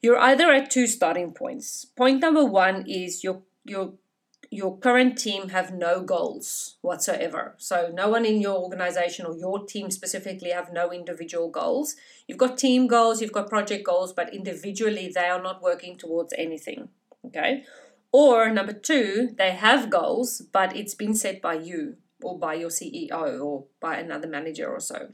You're 0.00 0.18
either 0.18 0.50
at 0.52 0.70
two 0.70 0.86
starting 0.86 1.32
points. 1.32 1.84
Point 1.84 2.20
number 2.20 2.44
one 2.44 2.84
is 2.86 3.24
your 3.24 3.42
your 3.64 3.94
your 4.50 4.78
current 4.78 5.18
team 5.18 5.50
have 5.50 5.74
no 5.74 6.00
goals 6.02 6.76
whatsoever. 6.80 7.54
So 7.58 7.90
no 7.92 8.08
one 8.08 8.24
in 8.24 8.40
your 8.40 8.56
organization 8.56 9.26
or 9.26 9.36
your 9.36 9.66
team 9.66 9.90
specifically 9.90 10.50
have 10.50 10.72
no 10.72 10.90
individual 10.90 11.50
goals. 11.50 11.96
You've 12.26 12.38
got 12.38 12.56
team 12.56 12.86
goals, 12.86 13.20
you've 13.20 13.32
got 13.32 13.50
project 13.50 13.84
goals, 13.84 14.12
but 14.12 14.32
individually 14.32 15.10
they 15.14 15.26
are 15.26 15.42
not 15.42 15.62
working 15.62 15.98
towards 15.98 16.32
anything. 16.38 16.88
Okay? 17.26 17.64
Or 18.10 18.50
number 18.50 18.72
two, 18.72 19.30
they 19.36 19.50
have 19.50 19.90
goals, 19.90 20.40
but 20.52 20.74
it's 20.74 20.94
been 20.94 21.14
set 21.14 21.42
by 21.42 21.54
you 21.54 21.96
or 22.22 22.38
by 22.38 22.54
your 22.54 22.70
CEO 22.70 23.44
or 23.44 23.64
by 23.80 23.98
another 23.98 24.28
manager 24.28 24.68
or 24.68 24.80
so. 24.80 25.10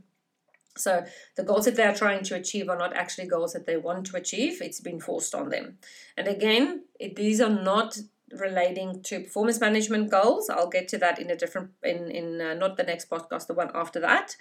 So 0.76 1.04
the 1.36 1.44
goals 1.44 1.66
that 1.66 1.76
they 1.76 1.84
are 1.84 1.94
trying 1.94 2.24
to 2.24 2.34
achieve 2.34 2.68
are 2.68 2.78
not 2.78 2.96
actually 2.96 3.28
goals 3.28 3.52
that 3.52 3.66
they 3.66 3.76
want 3.76 4.06
to 4.06 4.16
achieve. 4.16 4.60
It's 4.60 4.80
been 4.80 5.00
forced 5.00 5.34
on 5.34 5.50
them. 5.50 5.78
And 6.16 6.26
again, 6.26 6.84
it, 6.98 7.16
these 7.16 7.40
are 7.40 7.50
not 7.50 7.98
relating 8.32 9.02
to 9.04 9.20
performance 9.20 9.60
management 9.60 10.10
goals. 10.10 10.50
I'll 10.50 10.68
get 10.68 10.88
to 10.88 10.98
that 10.98 11.18
in 11.18 11.30
a 11.30 11.36
different 11.36 11.70
in 11.82 12.10
in 12.10 12.40
uh, 12.40 12.54
not 12.54 12.76
the 12.76 12.82
next 12.82 13.08
podcast, 13.08 13.46
the 13.46 13.54
one 13.54 13.70
after 13.74 14.00
that. 14.00 14.36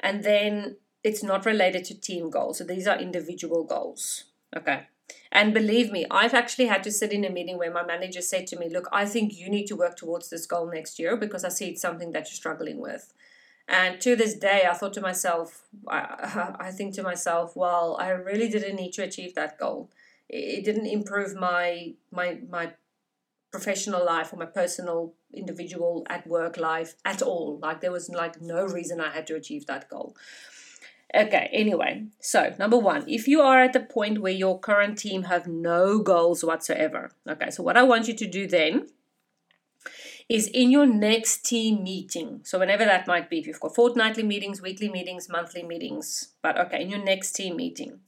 And 0.00 0.24
then 0.24 0.76
it's 1.04 1.22
not 1.22 1.46
related 1.46 1.84
to 1.86 2.00
team 2.00 2.30
goals. 2.30 2.58
So 2.58 2.64
these 2.64 2.86
are 2.86 2.98
individual 2.98 3.64
goals. 3.64 4.24
Okay. 4.56 4.86
And 5.30 5.54
believe 5.54 5.90
me, 5.90 6.06
I've 6.10 6.34
actually 6.34 6.66
had 6.66 6.82
to 6.84 6.92
sit 6.92 7.12
in 7.12 7.24
a 7.24 7.30
meeting 7.30 7.58
where 7.58 7.72
my 7.72 7.84
manager 7.84 8.20
said 8.20 8.46
to 8.48 8.58
me, 8.58 8.68
Look, 8.68 8.88
I 8.92 9.06
think 9.06 9.34
you 9.34 9.48
need 9.48 9.66
to 9.66 9.76
work 9.76 9.96
towards 9.96 10.30
this 10.30 10.46
goal 10.46 10.70
next 10.70 10.98
year 10.98 11.16
because 11.16 11.44
I 11.44 11.48
see 11.48 11.68
it's 11.68 11.82
something 11.82 12.12
that 12.12 12.26
you're 12.26 12.36
struggling 12.36 12.78
with. 12.80 13.12
And 13.68 14.00
to 14.00 14.16
this 14.16 14.34
day, 14.34 14.64
I 14.68 14.74
thought 14.74 14.92
to 14.94 15.00
myself, 15.00 15.62
I, 15.88 16.54
I 16.58 16.70
think 16.70 16.94
to 16.94 17.02
myself, 17.02 17.56
well, 17.56 17.96
I 18.00 18.10
really 18.10 18.48
didn't 18.48 18.76
need 18.76 18.92
to 18.94 19.02
achieve 19.02 19.34
that 19.34 19.58
goal. 19.58 19.90
It 20.28 20.64
didn't 20.64 20.86
improve 20.86 21.34
my 21.34 21.94
my 22.10 22.38
my 22.48 22.72
professional 23.52 24.04
life 24.04 24.32
or 24.32 24.36
my 24.36 24.46
personal 24.46 25.12
individual 25.32 26.04
at 26.08 26.26
work 26.26 26.56
life 26.56 26.94
at 27.04 27.22
all 27.22 27.58
like 27.62 27.80
there 27.80 27.92
was 27.92 28.08
like 28.08 28.40
no 28.40 28.64
reason 28.64 29.00
i 29.00 29.10
had 29.10 29.26
to 29.26 29.36
achieve 29.36 29.66
that 29.66 29.88
goal 29.88 30.16
okay 31.14 31.48
anyway 31.52 32.04
so 32.18 32.54
number 32.58 32.78
one 32.78 33.04
if 33.08 33.28
you 33.28 33.40
are 33.42 33.62
at 33.62 33.74
the 33.74 33.80
point 33.80 34.20
where 34.20 34.32
your 34.32 34.58
current 34.58 34.98
team 34.98 35.24
have 35.24 35.46
no 35.46 35.98
goals 35.98 36.42
whatsoever 36.42 37.10
okay 37.28 37.50
so 37.50 37.62
what 37.62 37.76
i 37.76 37.82
want 37.82 38.08
you 38.08 38.14
to 38.14 38.26
do 38.26 38.46
then 38.46 38.86
is 40.32 40.46
in 40.46 40.70
your 40.70 40.86
next 40.86 41.44
team 41.44 41.82
meeting. 41.82 42.40
So, 42.42 42.58
whenever 42.58 42.86
that 42.86 43.06
might 43.06 43.28
be, 43.28 43.38
if 43.38 43.46
you've 43.46 43.60
got 43.60 43.74
fortnightly 43.74 44.22
meetings, 44.22 44.62
weekly 44.62 44.88
meetings, 44.88 45.28
monthly 45.28 45.62
meetings, 45.62 46.32
but 46.42 46.58
okay, 46.58 46.80
in 46.80 46.88
your 46.88 47.04
next 47.04 47.32
team 47.32 47.56
meeting, 47.56 48.00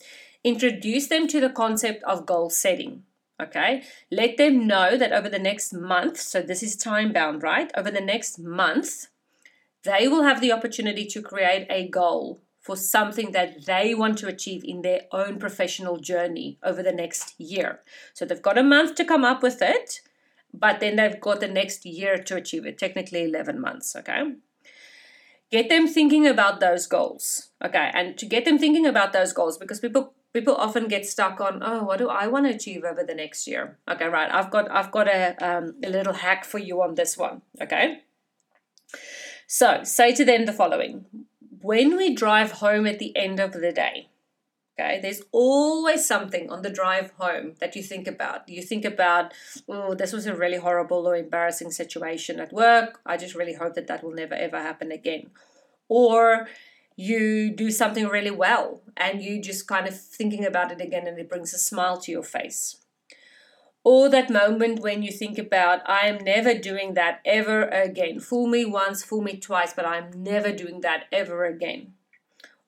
introduce 0.43 1.09
them 1.09 1.29
to 1.29 1.39
the 1.39 1.51
concept 1.51 2.03
of 2.05 2.25
goal 2.25 2.49
setting. 2.49 3.03
Okay, 3.43 3.83
let 4.11 4.39
them 4.39 4.67
know 4.67 4.97
that 4.97 5.13
over 5.13 5.29
the 5.29 5.39
next 5.39 5.75
month, 5.75 6.19
so 6.19 6.41
this 6.41 6.63
is 6.63 6.77
time 6.77 7.13
bound, 7.13 7.43
right? 7.43 7.71
Over 7.77 7.91
the 7.91 8.01
next 8.01 8.39
month, 8.39 9.09
they 9.83 10.09
will 10.09 10.23
have 10.23 10.41
the 10.41 10.53
opportunity 10.53 11.05
to 11.05 11.21
create 11.21 11.67
a 11.69 11.89
goal 11.89 12.41
for 12.59 12.75
something 12.75 13.33
that 13.33 13.67
they 13.67 13.95
want 13.95 14.17
to 14.17 14.29
achieve 14.29 14.65
in 14.65 14.81
their 14.81 15.03
own 15.13 15.39
professional 15.39 15.99
journey 15.99 16.59
over 16.63 16.83
the 16.83 16.93
next 16.93 17.39
year. 17.39 17.81
So 18.15 18.25
they've 18.25 18.41
got 18.41 18.57
a 18.57 18.63
month 18.63 18.95
to 18.95 19.05
come 19.05 19.25
up 19.25 19.43
with 19.43 19.61
it 19.61 20.01
but 20.55 20.79
then 20.81 20.97
they've 20.97 21.21
got 21.21 21.41
the 21.41 21.49
next 21.49 21.85
year 21.85 22.17
to 22.17 22.37
achieve 22.37 22.65
it, 22.65 22.79
technically 22.79 23.25
11 23.25 23.61
months, 23.61 23.97
okay? 23.97 24.23
Get 25.51 25.69
them 25.69 25.89
thinking 25.89 26.27
about 26.27 26.61
those 26.61 26.87
goals, 26.87 27.51
okay? 27.63 27.91
And 27.93 28.17
to 28.19 28.27
get 28.27 28.45
them 28.45 28.59
thinking 28.59 28.87
about 28.87 29.13
those 29.13 29.33
goals, 29.33 29.59
because 29.59 29.81
people 29.81 30.15
people 30.33 30.55
often 30.55 30.89
get 30.89 31.07
stuck 31.07 31.41
on, 31.41 31.63
oh, 31.63 31.85
what 31.85 31.99
do 31.99 32.09
I 32.09 32.27
want 32.29 32.47
to 32.47 32.55
achieve 32.55 32.85
over 32.85 33.05
the 33.05 33.15
next 33.15 33.47
year? 33.47 33.79
Okay, 33.89 34.07
right. 34.07 34.31
I've 34.33 34.51
got 34.51 34.71
I've 34.71 34.91
got 34.91 35.09
a 35.09 35.37
um, 35.45 35.75
a 35.85 35.91
little 35.91 36.15
hack 36.15 36.45
for 36.45 36.59
you 36.59 36.83
on 36.83 36.95
this 36.95 37.19
one, 37.19 37.43
okay? 37.61 38.03
So 39.47 39.83
say 39.83 40.15
to 40.15 40.25
them 40.25 40.47
the 40.47 40.53
following: 40.53 41.07
When 41.61 41.97
we 41.97 42.15
drive 42.15 42.53
home 42.53 42.87
at 42.87 42.99
the 42.99 43.17
end 43.17 43.41
of 43.41 43.53
the 43.53 43.73
day, 43.73 44.09
Okay, 44.77 44.99
there's 45.01 45.23
always 45.31 46.05
something 46.05 46.51
on 46.51 46.63
the 46.63 46.71
drive 46.71 47.13
home 47.13 47.55
that 47.61 47.77
you 47.77 47.83
think 47.83 48.09
about. 48.09 48.49
You 48.49 48.61
think 48.61 48.85
about, 48.85 49.33
oh, 49.69 49.95
this 49.95 50.13
was 50.13 50.27
a 50.27 50.35
really 50.35 50.57
horrible 50.59 51.07
or 51.07 51.15
embarrassing 51.15 51.71
situation 51.71 52.41
at 52.41 52.53
work. 52.53 53.01
I 53.07 53.17
just 53.17 53.37
really 53.37 53.55
hope 53.55 53.75
that 53.75 53.87
that 53.87 54.03
will 54.03 54.13
never 54.13 54.35
ever 54.35 54.61
happen 54.61 54.91
again. 54.91 55.31
Or 55.89 56.49
you 56.97 57.55
do 57.55 57.71
something 57.71 58.09
really 58.09 58.33
well 58.33 58.83
and 58.97 59.23
you 59.23 59.41
just 59.41 59.69
kind 59.69 59.87
of 59.87 60.01
thinking 60.01 60.45
about 60.45 60.73
it 60.73 60.81
again 60.81 61.07
and 61.07 61.21
it 61.21 61.29
brings 61.29 61.55
a 61.55 61.59
smile 61.59 61.99
to 61.99 62.11
your 62.11 62.25
face. 62.25 62.77
Or 63.85 64.09
that 64.09 64.29
moment 64.29 64.81
when 64.81 65.05
you 65.05 65.13
think 65.13 65.39
about, 65.39 65.89
I 65.89 66.09
am 66.09 66.25
never 66.25 66.53
doing 66.53 66.95
that 66.95 67.21
ever 67.25 67.69
again. 67.69 68.19
Fool 68.19 68.49
me 68.49 68.65
once, 68.65 69.05
fool 69.05 69.23
me 69.23 69.37
twice, 69.37 69.73
but 69.73 69.87
I'm 69.87 70.11
never 70.17 70.51
doing 70.51 70.81
that 70.81 71.05
ever 71.13 71.45
again 71.45 71.93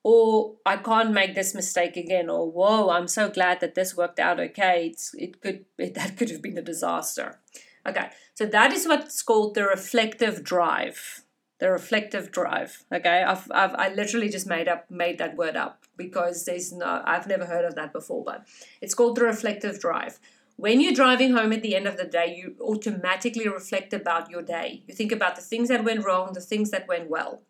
or 0.09 0.55
I 0.65 0.77
can't 0.77 1.11
make 1.11 1.35
this 1.35 1.53
mistake 1.53 1.97
again, 1.97 2.29
or 2.29 2.49
whoa, 2.49 2.89
I'm 2.91 3.09
so 3.09 3.29
glad 3.29 3.59
that 3.59 3.75
this 3.75 3.97
worked 3.97 4.19
out 4.19 4.39
okay. 4.39 4.87
It's, 4.91 5.13
it 5.13 5.41
could 5.41 5.65
it, 5.77 5.95
that 5.95 6.15
could 6.15 6.29
have 6.29 6.41
been 6.41 6.57
a 6.57 6.61
disaster. 6.61 7.39
Okay, 7.85 8.11
so 8.33 8.45
that 8.45 8.71
is 8.71 8.87
what's 8.87 9.21
called 9.21 9.53
the 9.53 9.63
reflective 9.63 10.45
drive. 10.45 11.25
The 11.59 11.69
reflective 11.71 12.31
drive. 12.31 12.85
Okay, 12.89 13.21
I've, 13.21 13.51
I've 13.51 13.75
I 13.75 13.93
literally 13.93 14.29
just 14.29 14.47
made 14.47 14.69
up 14.69 14.89
made 14.89 15.17
that 15.17 15.35
word 15.35 15.57
up 15.57 15.83
because 15.97 16.45
there's 16.45 16.71
no 16.71 17.01
I've 17.03 17.27
never 17.27 17.45
heard 17.45 17.65
of 17.65 17.75
that 17.75 17.91
before, 17.91 18.23
but 18.23 18.47
it's 18.79 18.93
called 18.93 19.17
the 19.17 19.25
reflective 19.25 19.81
drive. 19.81 20.19
When 20.55 20.79
you're 20.79 20.93
driving 20.93 21.33
home 21.33 21.51
at 21.51 21.63
the 21.63 21.75
end 21.75 21.85
of 21.85 21.97
the 21.97 22.05
day, 22.05 22.33
you 22.33 22.55
automatically 22.61 23.49
reflect 23.49 23.91
about 23.91 24.29
your 24.29 24.41
day. 24.41 24.83
You 24.87 24.95
think 24.95 25.11
about 25.11 25.35
the 25.35 25.41
things 25.41 25.67
that 25.67 25.83
went 25.83 26.05
wrong, 26.05 26.31
the 26.31 26.39
things 26.39 26.71
that 26.71 26.87
went 26.87 27.09
well. 27.09 27.41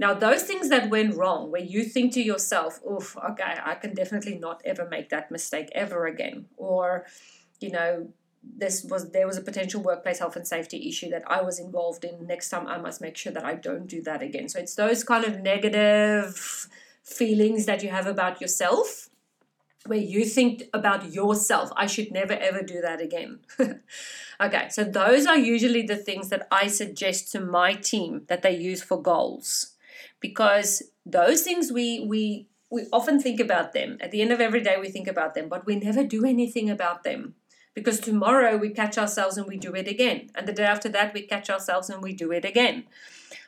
Now, 0.00 0.14
those 0.14 0.44
things 0.44 0.70
that 0.70 0.88
went 0.88 1.14
wrong, 1.14 1.50
where 1.50 1.60
you 1.60 1.84
think 1.84 2.14
to 2.14 2.22
yourself, 2.22 2.80
oof, 2.90 3.18
okay, 3.32 3.56
I 3.62 3.74
can 3.74 3.92
definitely 3.92 4.38
not 4.38 4.62
ever 4.64 4.88
make 4.88 5.10
that 5.10 5.30
mistake 5.30 5.68
ever 5.72 6.06
again. 6.06 6.46
Or, 6.56 7.04
you 7.60 7.70
know, 7.70 8.08
this 8.42 8.82
was 8.82 9.10
there 9.10 9.26
was 9.26 9.36
a 9.36 9.42
potential 9.42 9.82
workplace 9.82 10.20
health 10.20 10.36
and 10.36 10.48
safety 10.48 10.88
issue 10.88 11.10
that 11.10 11.24
I 11.26 11.42
was 11.42 11.58
involved 11.58 12.04
in. 12.04 12.26
Next 12.26 12.48
time 12.48 12.66
I 12.66 12.78
must 12.78 13.02
make 13.02 13.18
sure 13.18 13.30
that 13.30 13.44
I 13.44 13.56
don't 13.56 13.86
do 13.86 14.00
that 14.04 14.22
again. 14.22 14.48
So 14.48 14.58
it's 14.58 14.74
those 14.74 15.04
kind 15.04 15.26
of 15.26 15.40
negative 15.40 16.66
feelings 17.04 17.66
that 17.66 17.82
you 17.82 17.90
have 17.90 18.06
about 18.06 18.40
yourself 18.40 19.10
where 19.84 19.98
you 19.98 20.24
think 20.24 20.62
about 20.72 21.12
yourself. 21.12 21.70
I 21.76 21.84
should 21.86 22.10
never 22.10 22.32
ever 22.32 22.62
do 22.62 22.80
that 22.80 23.02
again. 23.02 23.40
okay, 24.40 24.68
so 24.70 24.82
those 24.82 25.26
are 25.26 25.36
usually 25.36 25.82
the 25.82 25.96
things 25.96 26.30
that 26.30 26.48
I 26.50 26.68
suggest 26.68 27.30
to 27.32 27.40
my 27.40 27.74
team 27.74 28.22
that 28.28 28.40
they 28.40 28.56
use 28.56 28.82
for 28.82 29.02
goals 29.02 29.76
because 30.20 30.82
those 31.06 31.42
things 31.42 31.72
we 31.72 32.04
we 32.06 32.46
we 32.70 32.86
often 32.92 33.20
think 33.20 33.40
about 33.40 33.72
them. 33.72 33.98
At 34.00 34.12
the 34.12 34.22
end 34.22 34.30
of 34.30 34.40
every 34.40 34.62
day 34.62 34.76
we 34.80 34.88
think 34.88 35.08
about 35.08 35.34
them 35.34 35.48
but 35.48 35.66
we 35.66 35.76
never 35.76 36.04
do 36.04 36.24
anything 36.24 36.70
about 36.70 37.02
them 37.02 37.34
because 37.74 38.00
tomorrow 38.00 38.56
we 38.56 38.70
catch 38.70 38.98
ourselves 38.98 39.36
and 39.36 39.46
we 39.46 39.56
do 39.56 39.74
it 39.74 39.88
again 39.88 40.30
and 40.34 40.46
the 40.46 40.52
day 40.52 40.64
after 40.64 40.88
that 40.88 41.14
we 41.14 41.22
catch 41.22 41.50
ourselves 41.50 41.90
and 41.90 42.02
we 42.02 42.12
do 42.12 42.32
it 42.32 42.44
again. 42.44 42.84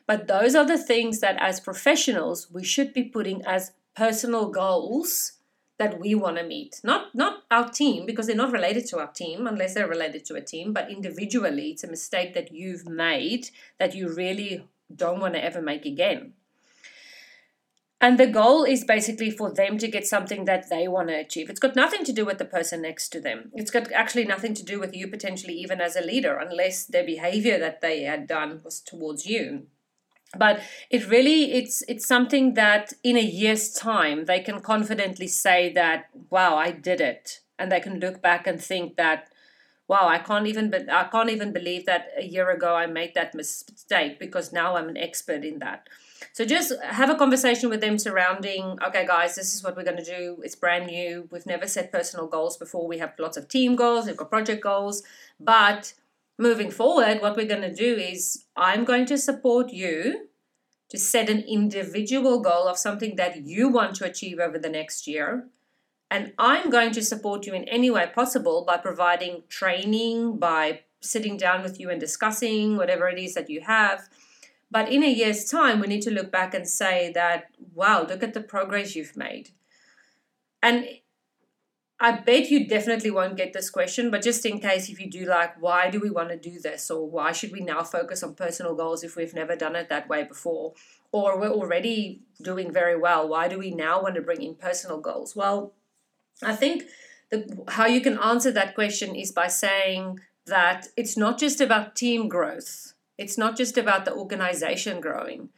But 0.07 0.27
those 0.27 0.55
are 0.55 0.67
the 0.67 0.79
things 0.79 1.21
that 1.21 1.37
as 1.41 1.61
professionals 1.61 2.51
we 2.51 2.65
should 2.65 2.93
be 2.93 3.05
putting 3.05 3.45
as 3.45 3.73
personal 3.95 4.51
goals 4.51 5.33
that 5.79 5.99
we 5.99 6.15
want 6.15 6.37
to 6.37 6.45
meet. 6.45 6.81
Not 6.85 7.15
not 7.15 7.43
our 7.51 7.69
team 7.69 8.07
because 8.07 8.27
they're 8.27 8.37
not 8.37 8.53
related 8.53 8.87
to 8.89 8.99
our 8.99 9.13
team 9.13 9.47
unless 9.47 9.75
they're 9.75 9.89
related 9.89 10.25
to 10.27 10.35
a 10.35 10.41
team 10.41 10.73
but 10.73 10.91
individually 10.91 11.71
it's 11.71 11.85
a 11.85 11.89
mistake 11.89 12.35
that 12.35 12.53
you've 12.53 12.87
made 12.87 13.51
that 13.79 13.95
you 13.95 14.13
really 14.13 14.67
don't 14.95 15.21
want 15.21 15.35
to 15.35 15.45
ever 15.45 15.63
make 15.63 15.85
again 15.87 16.35
and 18.03 18.19
the 18.19 18.27
goal 18.27 18.65
is 18.65 18.85
basically 18.85 19.31
for 19.31 19.55
them 19.55 19.79
to 19.79 19.87
get 19.87 20.09
something 20.09 20.45
that 20.45 20.69
they 20.69 20.89
want 20.89 21.07
to 21.09 21.15
achieve. 21.15 21.49
It's 21.49 21.61
got 21.61 21.77
nothing 21.77 22.05
to 22.05 22.13
do 22.13 22.27
with 22.27 22.39
the 22.39 22.45
person 22.45 22.83
next 22.83 23.11
to 23.11 23.21
them. 23.21 23.53
It's 23.55 23.71
got 23.71 23.93
actually 23.93 24.25
nothing 24.25 24.55
to 24.55 24.65
do 24.65 24.81
with 24.81 24.93
you 24.93 25.07
potentially, 25.07 25.55
even 25.55 25.81
as 25.81 25.95
a 25.95 26.01
leader, 26.01 26.37
unless 26.37 26.85
their 26.85 27.05
behavior 27.05 27.61
that 27.61 27.81
they 27.81 28.03
had 28.03 28.27
done 28.27 28.61
was 28.65 28.81
towards 28.81 29.25
you. 29.25 29.69
But 30.37 30.63
it 30.91 31.09
really 31.09 31.53
it's 31.53 31.83
it's 31.89 32.07
something 32.07 32.55
that 32.55 32.93
in 33.05 33.17
a 33.17 33.21
year's 33.21 33.73
time 33.73 34.25
they 34.25 34.41
can 34.41 34.61
confidently 34.61 35.29
say 35.29 35.73
that 35.75 36.07
wow 36.31 36.57
I 36.57 36.73
did 36.73 37.01
it, 37.01 37.41
and 37.59 37.71
they 37.71 37.81
can 37.81 38.01
look 38.01 38.21
back 38.21 38.47
and 38.49 38.61
think 38.61 38.97
that 38.97 39.29
wow 39.93 40.07
I 40.09 40.19
can't 40.29 40.47
even 40.53 40.71
be, 40.71 40.79
I 40.91 41.05
can't 41.15 41.31
even 41.37 41.53
believe 41.53 41.85
that 41.87 42.09
a 42.17 42.25
year 42.25 42.49
ago 42.51 42.75
I 42.75 42.87
made 42.87 43.13
that 43.15 43.35
mistake 43.35 44.19
because 44.19 44.53
now 44.53 44.77
I'm 44.77 44.89
an 44.89 44.97
expert 44.97 45.45
in 45.45 45.59
that. 45.59 45.89
So 46.33 46.45
just 46.47 46.73
have 46.83 47.11
a 47.11 47.17
conversation 47.23 47.69
with 47.69 47.83
them 47.83 47.99
surrounding, 47.99 48.79
okay, 48.87 49.05
guys, 49.07 49.35
this 49.35 49.55
is 49.55 49.63
what 49.63 49.77
we're 49.77 49.91
going 49.91 50.03
to 50.03 50.15
do. 50.19 50.39
It's 50.43 50.55
brand 50.55 50.87
new. 50.87 51.29
We've 51.31 51.45
never 51.45 51.67
set 51.67 51.93
personal 51.93 52.27
goals 52.27 52.57
before. 52.57 52.87
We 52.87 52.99
have 52.99 53.13
lots 53.19 53.37
of 53.37 53.49
team 53.49 53.77
goals, 53.77 54.07
we've 54.07 54.17
got 54.17 54.31
project 54.31 54.63
goals. 54.63 55.03
But 55.39 55.93
moving 56.39 56.71
forward, 56.71 57.21
what 57.21 57.37
we're 57.37 57.55
going 57.55 57.69
to 57.71 57.75
do 57.75 57.95
is 57.97 58.45
I'm 58.57 58.85
going 58.85 59.07
to 59.07 59.19
support 59.19 59.73
you 59.73 60.29
to 60.89 60.99
set 60.99 61.29
an 61.29 61.41
individual 61.41 62.41
goal 62.41 62.67
of 62.69 62.79
something 62.79 63.17
that 63.17 63.45
you 63.45 63.69
want 63.69 63.97
to 63.97 64.05
achieve 64.05 64.39
over 64.39 64.59
the 64.59 64.75
next 64.81 65.07
year. 65.07 65.49
And 66.12 66.33
I'm 66.38 66.69
going 66.69 66.92
to 66.92 67.02
support 67.02 67.47
you 67.47 67.54
in 67.54 67.64
any 67.64 67.90
way 67.90 68.07
possible 68.14 68.64
by 68.66 68.76
providing 68.76 69.45
training, 69.49 70.38
by 70.38 70.81
sitting 71.00 71.37
down 71.37 71.62
with 71.62 71.81
you 71.81 71.90
and 71.90 71.99
discussing 71.99 72.76
whatever 72.76 73.09
it 73.09 73.19
is 73.19 73.35
that 73.35 73.50
you 73.50 73.62
have 73.62 74.09
but 74.73 74.90
in 74.90 75.02
a 75.02 75.12
year's 75.12 75.45
time, 75.45 75.81
we 75.81 75.87
need 75.87 76.00
to 76.02 76.11
look 76.11 76.33
back 76.33 76.54
and 76.54 76.66
say 76.66 77.12
that, 77.12 77.49
wow, 77.75 78.07
look 78.09 78.23
at 78.23 78.33
the 78.33 78.40
progress 78.40 78.97
you've 78.97 79.19
made. 79.19 79.50
And 80.62 80.87
I 82.00 82.12
bet 82.12 82.50
you 82.50 82.66
definitely 82.66 83.11
won't 83.11 83.37
get 83.37 83.52
this 83.52 83.69
question, 83.69 84.11
but 84.11 84.23
just 84.23 84.47
in 84.47 84.61
case 84.61 84.88
if 84.88 84.99
you 84.99 85.11
do, 85.11 85.26
like, 85.26 85.61
why 85.61 85.90
do 85.90 86.00
we 86.00 86.09
want 86.09 86.31
to 86.31 86.38
do 86.38 86.59
this? 86.59 86.90
Or 86.90 87.07
why 87.07 87.33
should 87.33 87.52
we 87.52 87.61
now 87.61 87.83
focus 87.83 88.23
on 88.23 88.35
personal 88.35 88.75
goals 88.75 89.04
if 89.04 89.14
we've 89.14 89.35
never 89.35 89.54
done 89.54 89.76
it 89.76 89.90
that 89.90 90.09
way 90.09 90.25
before? 90.25 90.73
Or 91.12 91.38
we're 91.38 91.52
already 91.52 92.23
doing 92.42 92.73
very 92.73 92.99
well. 92.99 93.28
Why 93.28 93.49
do 93.49 93.59
we 93.59 93.73
now 93.73 94.02
want 94.02 94.14
to 94.14 94.23
bring 94.23 94.40
in 94.40 94.54
personal 94.54 95.00
goals? 95.00 95.37
Well, 95.37 95.75
I 96.43 96.55
think 96.55 96.85
the, 97.31 97.65
how 97.69 97.87
you 97.87 98.01
can 98.01 98.19
answer 98.19 98.51
that 98.53 98.75
question 98.75 99.15
is 99.15 99.33
by 99.33 99.49
saying 99.49 100.21
that 100.47 100.89
it's 100.97 101.17
not 101.17 101.39
just 101.39 101.61
about 101.61 101.95
team 101.95 102.29
growth 102.29 102.93
it's 103.19 103.39
not 103.39 103.57
just 103.57 103.79
about 103.79 104.05
the 104.05 104.15
organization 104.15 105.01
growing. 105.01 105.51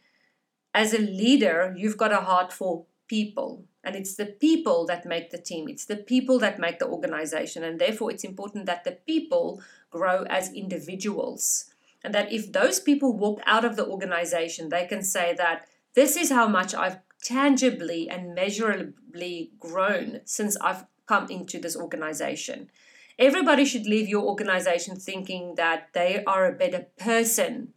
As 0.73 0.93
a 0.93 0.99
leader, 0.99 1.73
you've 1.77 1.97
got 1.97 2.11
a 2.11 2.17
heart 2.21 2.51
for 2.51 2.85
people, 3.07 3.65
and 3.83 3.95
it's 3.95 4.15
the 4.15 4.25
people 4.25 4.85
that 4.87 5.05
make 5.05 5.31
the 5.31 5.37
team, 5.37 5.67
it's 5.67 5.85
the 5.85 5.95
people 5.95 6.37
that 6.39 6.59
make 6.59 6.79
the 6.79 6.87
organization, 6.87 7.63
and 7.63 7.79
therefore 7.79 8.11
it's 8.11 8.23
important 8.23 8.65
that 8.65 8.83
the 8.83 8.91
people 8.91 9.61
grow 9.89 10.23
as 10.23 10.53
individuals. 10.53 11.65
And 12.03 12.13
that 12.13 12.31
if 12.31 12.51
those 12.51 12.79
people 12.79 13.13
walk 13.17 13.41
out 13.47 13.65
of 13.65 13.77
the 13.77 13.87
organization, 13.87 14.69
they 14.69 14.85
can 14.85 15.01
say 15.01 15.33
that 15.37 15.65
this 15.95 16.15
is 16.15 16.29
how 16.29 16.47
much 16.47 16.75
I've 16.75 16.99
tangibly 17.25 18.07
and 18.07 18.35
measurably 18.35 19.51
grown 19.59 20.21
since 20.25 20.55
I've 20.57 20.85
come 21.07 21.27
into 21.29 21.59
this 21.59 21.75
organization. 21.75 22.69
Everybody 23.17 23.65
should 23.65 23.87
leave 23.87 24.07
your 24.07 24.23
organization 24.23 24.95
thinking 24.97 25.55
that 25.55 25.89
they 25.93 26.23
are 26.25 26.45
a 26.45 26.53
better 26.53 26.85
person 26.97 27.73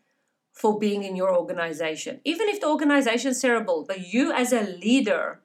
for 0.53 0.79
being 0.79 1.03
in 1.03 1.17
your 1.17 1.35
organization. 1.35 2.21
Even 2.25 2.49
if 2.49 2.61
the 2.61 2.69
organization 2.69 3.31
is 3.31 3.41
terrible, 3.41 3.85
but 3.89 4.13
you 4.13 4.33
as 4.33 4.53
a 4.53 4.63
leader 4.63 5.41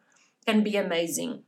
can 0.45 0.63
be 0.63 0.75
amazing. 0.75 1.43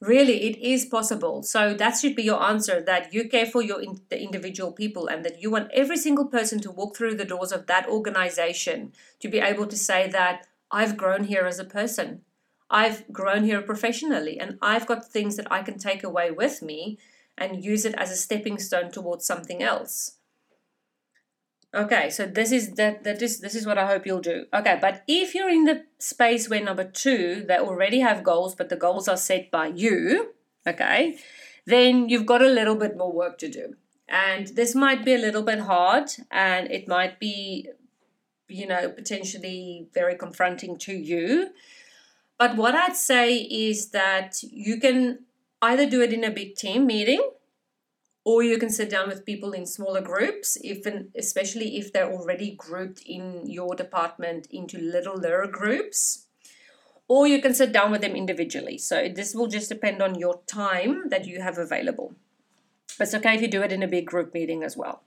Really, 0.00 0.42
it 0.44 0.58
is 0.58 0.84
possible. 0.84 1.42
So 1.42 1.74
that 1.74 1.92
should 1.92 2.14
be 2.14 2.24
your 2.24 2.42
answer 2.42 2.82
that 2.82 3.14
you 3.14 3.28
care 3.28 3.46
for 3.46 3.62
your 3.62 3.80
in, 3.80 4.00
the 4.10 4.20
individual 4.20 4.72
people 4.72 5.06
and 5.06 5.24
that 5.24 5.40
you 5.40 5.50
want 5.50 5.70
every 5.72 5.96
single 5.96 6.26
person 6.26 6.60
to 6.60 6.70
walk 6.70 6.96
through 6.96 7.14
the 7.14 7.24
doors 7.24 7.52
of 7.52 7.66
that 7.66 7.88
organization 7.88 8.92
to 9.20 9.28
be 9.28 9.38
able 9.38 9.66
to 9.66 9.76
say 9.76 10.08
that 10.08 10.46
I've 10.72 10.96
grown 10.96 11.24
here 11.24 11.46
as 11.46 11.58
a 11.58 11.64
person. 11.64 12.22
I've 12.70 13.06
grown 13.12 13.44
here 13.44 13.60
professionally 13.60 14.40
and 14.40 14.58
I've 14.62 14.86
got 14.86 15.04
things 15.04 15.36
that 15.36 15.52
I 15.52 15.62
can 15.62 15.78
take 15.78 16.02
away 16.02 16.30
with 16.30 16.62
me 16.62 16.98
and 17.36 17.64
use 17.64 17.84
it 17.84 17.94
as 17.96 18.10
a 18.10 18.16
stepping 18.16 18.58
stone 18.58 18.90
towards 18.90 19.26
something 19.26 19.62
else. 19.62 20.16
Okay, 21.74 22.10
so 22.10 22.26
this 22.26 22.52
is 22.52 22.72
that 22.72 23.04
that 23.04 23.22
is 23.22 23.40
this 23.40 23.54
is 23.54 23.66
what 23.66 23.78
I 23.78 23.86
hope 23.86 24.06
you'll 24.06 24.20
do. 24.20 24.44
Okay, 24.52 24.78
but 24.80 25.02
if 25.08 25.34
you're 25.34 25.48
in 25.48 25.64
the 25.64 25.84
space 25.98 26.48
where 26.48 26.62
number 26.62 26.84
two, 26.84 27.44
they 27.48 27.56
already 27.56 28.00
have 28.00 28.22
goals, 28.22 28.54
but 28.54 28.68
the 28.68 28.76
goals 28.76 29.08
are 29.08 29.16
set 29.16 29.50
by 29.50 29.68
you, 29.68 30.34
okay, 30.66 31.16
then 31.66 32.08
you've 32.08 32.26
got 32.26 32.42
a 32.42 32.48
little 32.48 32.74
bit 32.74 32.96
more 32.96 33.12
work 33.12 33.38
to 33.38 33.48
do. 33.48 33.74
And 34.08 34.48
this 34.48 34.74
might 34.74 35.04
be 35.04 35.14
a 35.14 35.18
little 35.18 35.42
bit 35.42 35.60
hard 35.60 36.10
and 36.30 36.70
it 36.70 36.86
might 36.86 37.18
be, 37.18 37.68
you 38.52 38.66
know, 38.66 38.88
potentially 38.90 39.86
very 39.92 40.16
confronting 40.16 40.76
to 40.78 40.92
you. 40.92 41.50
But 42.38 42.56
what 42.56 42.74
I'd 42.74 42.96
say 42.96 43.36
is 43.36 43.90
that 43.90 44.42
you 44.42 44.78
can 44.80 45.20
either 45.60 45.88
do 45.88 46.02
it 46.02 46.12
in 46.12 46.24
a 46.24 46.30
big 46.30 46.56
team 46.56 46.86
meeting 46.86 47.22
or 48.24 48.42
you 48.42 48.58
can 48.58 48.70
sit 48.70 48.90
down 48.90 49.08
with 49.08 49.26
people 49.26 49.52
in 49.52 49.66
smaller 49.66 50.00
groups 50.00 50.56
if 50.62 50.86
especially 51.16 51.76
if 51.76 51.92
they're 51.92 52.12
already 52.12 52.52
grouped 52.52 53.02
in 53.06 53.42
your 53.48 53.74
department 53.74 54.46
into 54.50 54.78
littler 54.78 55.46
groups. 55.46 56.26
Or 57.08 57.26
you 57.26 57.42
can 57.42 57.52
sit 57.52 57.72
down 57.72 57.90
with 57.90 58.00
them 58.00 58.14
individually. 58.14 58.78
So 58.78 59.08
this 59.08 59.34
will 59.34 59.48
just 59.48 59.68
depend 59.68 60.00
on 60.00 60.14
your 60.14 60.40
time 60.46 61.08
that 61.10 61.26
you 61.26 61.42
have 61.42 61.58
available. 61.58 62.14
But 62.96 63.08
it's 63.08 63.14
okay 63.14 63.34
if 63.34 63.42
you 63.42 63.48
do 63.48 63.62
it 63.62 63.72
in 63.72 63.82
a 63.82 63.88
big 63.88 64.06
group 64.06 64.32
meeting 64.32 64.62
as 64.62 64.76
well. 64.76 65.02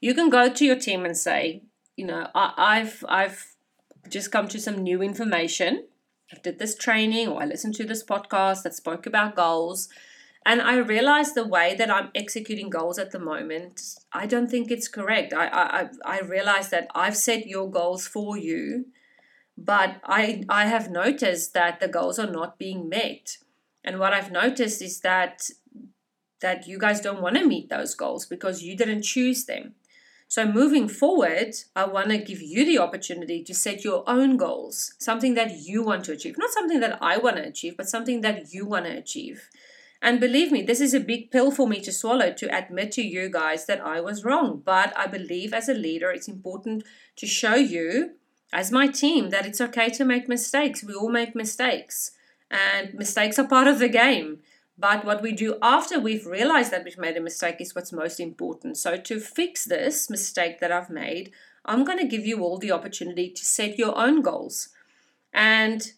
You 0.00 0.14
can 0.14 0.30
go 0.30 0.52
to 0.52 0.64
your 0.64 0.76
team 0.76 1.04
and 1.04 1.16
say 1.16 1.62
you 2.00 2.06
know 2.06 2.26
I, 2.34 2.46
i've 2.56 3.04
i've 3.08 3.40
just 4.08 4.32
come 4.32 4.48
to 4.48 4.58
some 4.66 4.78
new 4.78 5.02
information 5.02 5.84
i 6.32 6.38
did 6.42 6.58
this 6.58 6.74
training 6.74 7.28
or 7.28 7.42
i 7.42 7.46
listened 7.46 7.74
to 7.76 7.84
this 7.84 8.02
podcast 8.02 8.62
that 8.62 8.74
spoke 8.74 9.04
about 9.06 9.36
goals 9.36 9.88
and 10.46 10.62
I 10.62 10.76
realize 10.78 11.34
the 11.34 11.46
way 11.46 11.74
that 11.74 11.90
I'm 11.90 12.10
executing 12.14 12.70
goals 12.70 12.98
at 12.98 13.10
the 13.10 13.18
moment, 13.18 13.82
I 14.12 14.26
don't 14.26 14.50
think 14.50 14.70
it's 14.70 14.88
correct. 14.88 15.34
I, 15.34 15.46
I, 15.48 15.88
I 16.04 16.20
realize 16.20 16.70
that 16.70 16.88
I've 16.94 17.16
set 17.16 17.46
your 17.46 17.70
goals 17.70 18.06
for 18.06 18.38
you, 18.38 18.86
but 19.58 20.00
I, 20.02 20.44
I 20.48 20.64
have 20.64 20.90
noticed 20.90 21.52
that 21.52 21.78
the 21.80 21.88
goals 21.88 22.18
are 22.18 22.30
not 22.30 22.58
being 22.58 22.88
met. 22.88 23.36
And 23.84 23.98
what 23.98 24.14
I've 24.14 24.32
noticed 24.32 24.80
is 24.80 25.00
that 25.00 25.50
that 26.40 26.66
you 26.66 26.78
guys 26.78 27.02
don't 27.02 27.20
want 27.20 27.36
to 27.36 27.46
meet 27.46 27.68
those 27.68 27.94
goals 27.94 28.24
because 28.24 28.62
you 28.62 28.74
didn't 28.74 29.02
choose 29.02 29.44
them. 29.44 29.74
So 30.30 30.46
moving 30.46 30.88
forward, 30.88 31.56
I 31.74 31.86
want 31.86 32.10
to 32.10 32.18
give 32.18 32.40
you 32.40 32.64
the 32.64 32.78
opportunity 32.78 33.42
to 33.42 33.52
set 33.52 33.82
your 33.82 34.04
own 34.08 34.36
goals, 34.36 34.94
something 35.00 35.34
that 35.34 35.58
you 35.66 35.82
want 35.82 36.04
to 36.04 36.12
achieve, 36.12 36.38
not 36.38 36.50
something 36.50 36.78
that 36.78 36.98
I 37.02 37.16
want 37.16 37.34
to 37.38 37.48
achieve, 37.48 37.76
but 37.76 37.88
something 37.88 38.20
that 38.20 38.54
you 38.54 38.64
want 38.64 38.84
to 38.84 38.96
achieve. 38.96 39.50
And 40.00 40.20
believe 40.20 40.52
me, 40.52 40.62
this 40.62 40.80
is 40.80 40.94
a 40.94 41.00
big 41.00 41.32
pill 41.32 41.50
for 41.50 41.66
me 41.66 41.80
to 41.80 41.90
swallow 41.90 42.32
to 42.32 42.56
admit 42.56 42.92
to 42.92 43.02
you 43.02 43.28
guys 43.28 43.66
that 43.66 43.80
I 43.80 44.00
was 44.00 44.24
wrong. 44.24 44.62
But 44.64 44.96
I 44.96 45.08
believe 45.08 45.52
as 45.52 45.68
a 45.68 45.74
leader, 45.74 46.12
it's 46.12 46.28
important 46.28 46.84
to 47.16 47.26
show 47.26 47.56
you, 47.56 48.12
as 48.52 48.70
my 48.70 48.86
team, 48.86 49.30
that 49.30 49.46
it's 49.46 49.60
okay 49.60 49.88
to 49.88 50.04
make 50.04 50.28
mistakes. 50.28 50.84
We 50.84 50.94
all 50.94 51.10
make 51.10 51.34
mistakes, 51.34 52.12
and 52.52 52.94
mistakes 52.94 53.36
are 53.40 53.48
part 53.48 53.66
of 53.66 53.80
the 53.80 53.88
game. 53.88 54.38
But 54.80 55.04
what 55.04 55.20
we 55.20 55.32
do 55.32 55.58
after 55.60 56.00
we've 56.00 56.26
realized 56.26 56.70
that 56.72 56.84
we've 56.84 56.98
made 56.98 57.16
a 57.16 57.20
mistake 57.20 57.56
is 57.60 57.74
what's 57.74 57.92
most 57.92 58.18
important. 58.18 58.78
So, 58.78 58.96
to 58.96 59.20
fix 59.20 59.66
this 59.66 60.08
mistake 60.08 60.58
that 60.60 60.72
I've 60.72 60.88
made, 60.88 61.32
I'm 61.66 61.84
going 61.84 61.98
to 61.98 62.06
give 62.06 62.24
you 62.24 62.42
all 62.42 62.56
the 62.56 62.72
opportunity 62.72 63.28
to 63.30 63.44
set 63.44 63.78
your 63.78 63.96
own 63.98 64.22
goals. 64.22 64.70
And 65.34 65.92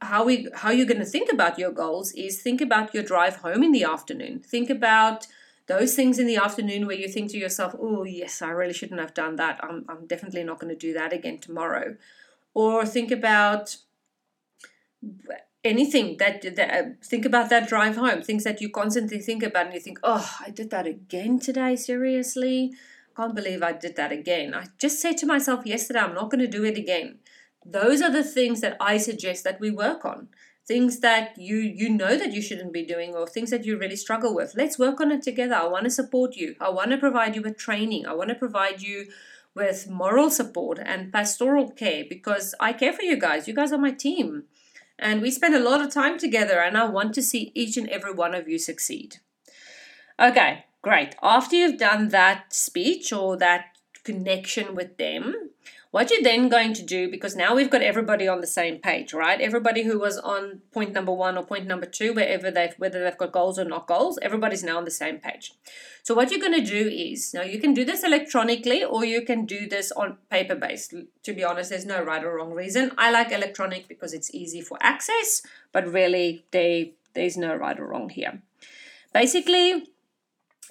how 0.00 0.24
we 0.24 0.48
how 0.54 0.70
you're 0.70 0.86
going 0.86 0.98
to 0.98 1.04
think 1.04 1.32
about 1.32 1.58
your 1.58 1.70
goals 1.70 2.12
is 2.12 2.42
think 2.42 2.60
about 2.60 2.92
your 2.92 3.02
drive 3.02 3.36
home 3.36 3.62
in 3.62 3.72
the 3.72 3.84
afternoon 3.84 4.40
think 4.40 4.68
about 4.68 5.26
those 5.66 5.94
things 5.94 6.18
in 6.18 6.26
the 6.26 6.36
afternoon 6.36 6.86
where 6.86 6.96
you 6.96 7.08
think 7.08 7.30
to 7.30 7.38
yourself 7.38 7.74
oh 7.78 8.04
yes 8.04 8.42
i 8.42 8.48
really 8.48 8.72
shouldn't 8.72 9.00
have 9.00 9.14
done 9.14 9.36
that 9.36 9.60
i'm, 9.62 9.84
I'm 9.88 10.06
definitely 10.06 10.42
not 10.42 10.58
going 10.58 10.74
to 10.74 10.86
do 10.86 10.92
that 10.94 11.12
again 11.12 11.38
tomorrow 11.38 11.96
or 12.54 12.84
think 12.84 13.10
about 13.10 13.76
anything 15.64 16.16
that, 16.18 16.42
that 16.56 16.70
uh, 16.70 16.88
think 17.04 17.24
about 17.24 17.50
that 17.50 17.68
drive 17.68 17.96
home 17.96 18.22
things 18.22 18.44
that 18.44 18.60
you 18.60 18.70
constantly 18.70 19.18
think 19.18 19.42
about 19.42 19.66
and 19.66 19.74
you 19.74 19.80
think 19.80 19.98
oh 20.02 20.36
i 20.40 20.50
did 20.50 20.70
that 20.70 20.86
again 20.86 21.38
today 21.38 21.74
seriously 21.74 22.72
can't 23.16 23.34
believe 23.34 23.62
i 23.62 23.72
did 23.72 23.96
that 23.96 24.12
again 24.12 24.54
i 24.54 24.66
just 24.78 25.00
said 25.00 25.16
to 25.16 25.26
myself 25.26 25.66
yesterday 25.66 25.98
i'm 25.98 26.14
not 26.14 26.30
going 26.30 26.40
to 26.40 26.46
do 26.46 26.64
it 26.64 26.78
again 26.78 27.18
those 27.64 28.00
are 28.00 28.10
the 28.10 28.24
things 28.24 28.60
that 28.60 28.76
I 28.80 28.96
suggest 28.96 29.44
that 29.44 29.60
we 29.60 29.70
work 29.70 30.04
on. 30.04 30.28
Things 30.66 31.00
that 31.00 31.38
you 31.38 31.56
you 31.56 31.88
know 31.88 32.16
that 32.16 32.32
you 32.32 32.42
shouldn't 32.42 32.72
be 32.72 32.84
doing 32.84 33.14
or 33.14 33.26
things 33.26 33.50
that 33.50 33.64
you 33.64 33.78
really 33.78 33.96
struggle 33.96 34.34
with. 34.34 34.54
Let's 34.54 34.78
work 34.78 35.00
on 35.00 35.10
it 35.12 35.22
together. 35.22 35.54
I 35.54 35.66
want 35.66 35.84
to 35.84 35.90
support 35.90 36.36
you. 36.36 36.56
I 36.60 36.68
want 36.68 36.90
to 36.90 36.98
provide 36.98 37.34
you 37.34 37.42
with 37.42 37.56
training. 37.56 38.06
I 38.06 38.14
want 38.14 38.28
to 38.28 38.34
provide 38.34 38.82
you 38.82 39.06
with 39.54 39.88
moral 39.88 40.30
support 40.30 40.78
and 40.84 41.12
pastoral 41.12 41.70
care 41.70 42.04
because 42.08 42.54
I 42.60 42.74
care 42.74 42.92
for 42.92 43.02
you 43.02 43.18
guys. 43.18 43.48
You 43.48 43.54
guys 43.54 43.72
are 43.72 43.78
my 43.78 43.92
team. 43.92 44.44
And 44.98 45.22
we 45.22 45.30
spend 45.30 45.54
a 45.54 45.60
lot 45.60 45.80
of 45.80 45.92
time 45.92 46.18
together 46.18 46.60
and 46.60 46.76
I 46.76 46.86
want 46.86 47.14
to 47.14 47.22
see 47.22 47.52
each 47.54 47.76
and 47.76 47.88
every 47.88 48.12
one 48.12 48.34
of 48.34 48.48
you 48.48 48.58
succeed. 48.58 49.18
Okay, 50.18 50.64
great. 50.82 51.14
After 51.22 51.54
you've 51.54 51.78
done 51.78 52.08
that 52.08 52.52
speech 52.52 53.12
or 53.12 53.36
that 53.36 53.66
connection 54.02 54.74
with 54.74 54.96
them, 54.96 55.50
what 55.90 56.10
you're 56.10 56.22
then 56.22 56.48
going 56.48 56.74
to 56.74 56.82
do, 56.82 57.10
because 57.10 57.34
now 57.34 57.54
we've 57.54 57.70
got 57.70 57.82
everybody 57.82 58.28
on 58.28 58.40
the 58.40 58.46
same 58.46 58.78
page, 58.78 59.14
right? 59.14 59.40
Everybody 59.40 59.84
who 59.84 59.98
was 59.98 60.18
on 60.18 60.60
point 60.70 60.92
number 60.92 61.12
one 61.12 61.38
or 61.38 61.44
point 61.44 61.66
number 61.66 61.86
two, 61.86 62.12
wherever 62.12 62.50
they've 62.50 62.74
whether 62.76 63.02
they've 63.02 63.16
got 63.16 63.32
goals 63.32 63.58
or 63.58 63.64
not 63.64 63.86
goals, 63.86 64.18
everybody's 64.20 64.62
now 64.62 64.76
on 64.76 64.84
the 64.84 64.90
same 64.90 65.18
page. 65.18 65.52
So 66.02 66.14
what 66.14 66.30
you're 66.30 66.40
going 66.40 66.62
to 66.62 66.70
do 66.70 66.88
is 66.88 67.32
now 67.32 67.42
you 67.42 67.58
can 67.58 67.74
do 67.74 67.84
this 67.84 68.04
electronically 68.04 68.84
or 68.84 69.04
you 69.04 69.22
can 69.22 69.46
do 69.46 69.66
this 69.68 69.90
on 69.92 70.18
paper 70.30 70.54
based. 70.54 70.94
To 71.22 71.32
be 71.32 71.44
honest, 71.44 71.70
there's 71.70 71.86
no 71.86 72.02
right 72.02 72.22
or 72.22 72.36
wrong 72.36 72.52
reason. 72.52 72.92
I 72.98 73.10
like 73.10 73.32
electronic 73.32 73.88
because 73.88 74.12
it's 74.12 74.34
easy 74.34 74.60
for 74.60 74.78
access, 74.80 75.42
but 75.72 75.90
really 75.90 76.44
they 76.50 76.94
there's 77.14 77.36
no 77.36 77.54
right 77.54 77.78
or 77.78 77.86
wrong 77.86 78.10
here. 78.10 78.42
Basically, 79.12 79.88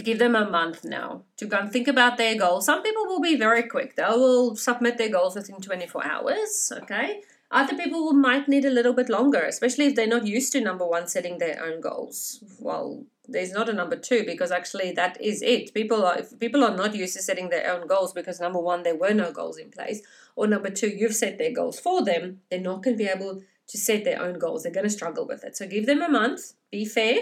give 0.03 0.19
them 0.19 0.35
a 0.35 0.49
month 0.49 0.83
now 0.83 1.23
to 1.37 1.45
go 1.45 1.57
and 1.57 1.71
think 1.71 1.87
about 1.87 2.17
their 2.17 2.37
goals. 2.37 2.65
Some 2.65 2.83
people 2.83 3.05
will 3.05 3.21
be 3.21 3.35
very 3.35 3.63
quick. 3.63 3.95
They 3.95 4.03
will 4.03 4.55
submit 4.55 4.97
their 4.97 5.09
goals 5.09 5.35
within 5.35 5.59
24 5.59 6.05
hours, 6.05 6.71
okay? 6.83 7.21
Other 7.49 7.75
people 7.75 8.13
might 8.13 8.47
need 8.47 8.65
a 8.65 8.69
little 8.69 8.93
bit 8.93 9.09
longer, 9.09 9.41
especially 9.41 9.85
if 9.85 9.95
they're 9.95 10.05
not 10.05 10.27
used 10.27 10.51
to 10.51 10.61
number 10.61 10.85
one 10.85 11.07
setting 11.07 11.37
their 11.37 11.63
own 11.63 11.79
goals. 11.79 12.43
Well, 12.59 13.05
there's 13.27 13.53
not 13.53 13.69
a 13.69 13.73
number 13.73 13.95
two 13.95 14.23
because 14.25 14.51
actually 14.51 14.91
that 14.91 15.19
is 15.21 15.41
it. 15.41 15.73
People 15.73 16.05
are 16.05 16.21
people 16.39 16.63
are 16.63 16.75
not 16.75 16.95
used 16.95 17.15
to 17.15 17.21
setting 17.21 17.49
their 17.49 17.73
own 17.73 17.87
goals 17.87 18.13
because 18.13 18.39
number 18.39 18.59
one 18.59 18.83
there 18.83 18.95
were 18.95 19.13
no 19.13 19.31
goals 19.31 19.57
in 19.57 19.69
place, 19.71 20.01
or 20.35 20.45
number 20.47 20.69
two 20.69 20.89
you've 20.89 21.15
set 21.15 21.37
their 21.37 21.53
goals 21.53 21.79
for 21.79 22.03
them. 22.03 22.41
They're 22.49 22.59
not 22.59 22.83
going 22.83 22.97
to 22.97 23.03
be 23.03 23.09
able 23.09 23.41
to 23.67 23.77
set 23.77 24.03
their 24.03 24.21
own 24.21 24.39
goals. 24.39 24.63
They're 24.63 24.71
going 24.71 24.85
to 24.85 24.89
struggle 24.89 25.25
with 25.25 25.43
it. 25.43 25.57
So 25.57 25.67
give 25.67 25.85
them 25.85 26.01
a 26.01 26.09
month. 26.09 26.53
Be 26.69 26.85
fair 26.85 27.17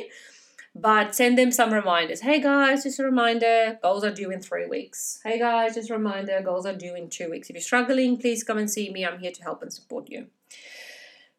but 0.75 1.15
send 1.15 1.37
them 1.37 1.51
some 1.53 1.73
reminders. 1.73 2.19
Hey 2.19 2.41
guys, 2.41 2.83
just 2.83 2.99
a 2.99 3.03
reminder, 3.03 3.79
goals 3.81 4.03
are 4.03 4.11
due 4.11 4.29
in 4.29 4.41
three 4.41 4.67
weeks. 4.67 5.21
Hey 5.23 5.39
guys, 5.39 5.75
just 5.75 5.89
a 5.89 5.93
reminder, 5.93 6.41
goals 6.43 6.65
are 6.65 6.75
due 6.75 6.95
in 6.95 7.09
two 7.09 7.29
weeks. 7.31 7.49
If 7.49 7.55
you're 7.55 7.61
struggling, 7.61 8.17
please 8.17 8.43
come 8.43 8.57
and 8.57 8.69
see 8.69 8.91
me. 8.91 9.05
I'm 9.05 9.19
here 9.19 9.31
to 9.31 9.41
help 9.41 9.61
and 9.61 9.71
support 9.71 10.09
you. 10.09 10.27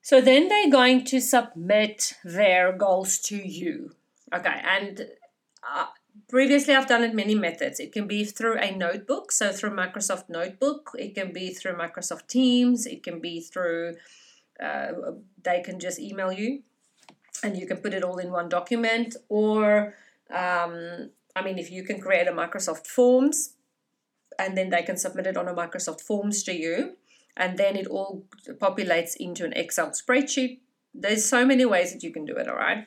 So 0.00 0.22
then 0.22 0.48
they're 0.48 0.70
going 0.70 1.04
to 1.04 1.20
submit 1.20 2.14
their 2.24 2.72
goals 2.72 3.18
to 3.22 3.36
you. 3.36 3.94
Okay, 4.32 4.60
and 4.64 5.06
uh, 5.62 5.86
previously 6.30 6.74
I've 6.74 6.88
done 6.88 7.04
it 7.04 7.14
many 7.14 7.34
methods. 7.34 7.78
It 7.78 7.92
can 7.92 8.06
be 8.06 8.24
through 8.24 8.56
a 8.58 8.74
notebook, 8.74 9.32
so 9.32 9.52
through 9.52 9.70
Microsoft 9.72 10.30
Notebook. 10.30 10.92
It 10.98 11.14
can 11.14 11.34
be 11.34 11.52
through 11.52 11.74
Microsoft 11.74 12.26
Teams. 12.28 12.86
It 12.86 13.02
can 13.02 13.20
be 13.20 13.40
through, 13.40 13.96
uh, 14.58 14.92
they 15.42 15.60
can 15.60 15.78
just 15.78 15.98
email 15.98 16.32
you 16.32 16.62
and 17.42 17.56
you 17.56 17.66
can 17.66 17.78
put 17.78 17.94
it 17.94 18.02
all 18.02 18.18
in 18.18 18.30
one 18.30 18.48
document 18.48 19.16
or 19.28 19.94
um, 20.30 21.10
i 21.34 21.42
mean 21.42 21.58
if 21.58 21.70
you 21.70 21.82
can 21.84 22.00
create 22.00 22.26
a 22.26 22.32
microsoft 22.32 22.86
forms 22.86 23.56
and 24.38 24.56
then 24.56 24.70
they 24.70 24.82
can 24.82 24.96
submit 24.96 25.26
it 25.26 25.36
on 25.36 25.48
a 25.48 25.54
Microsoft 25.54 26.00
Forms 26.00 26.42
to 26.44 26.52
you, 26.52 26.96
and 27.36 27.58
then 27.58 27.76
it 27.76 27.86
all 27.86 28.24
populates 28.58 29.16
into 29.18 29.44
an 29.44 29.52
Excel 29.52 29.90
spreadsheet. 29.90 30.60
There's 30.94 31.24
so 31.24 31.44
many 31.44 31.64
ways 31.64 31.92
that 31.92 32.02
you 32.02 32.12
can 32.12 32.24
do 32.24 32.36
it, 32.36 32.48
all 32.48 32.56
right? 32.56 32.86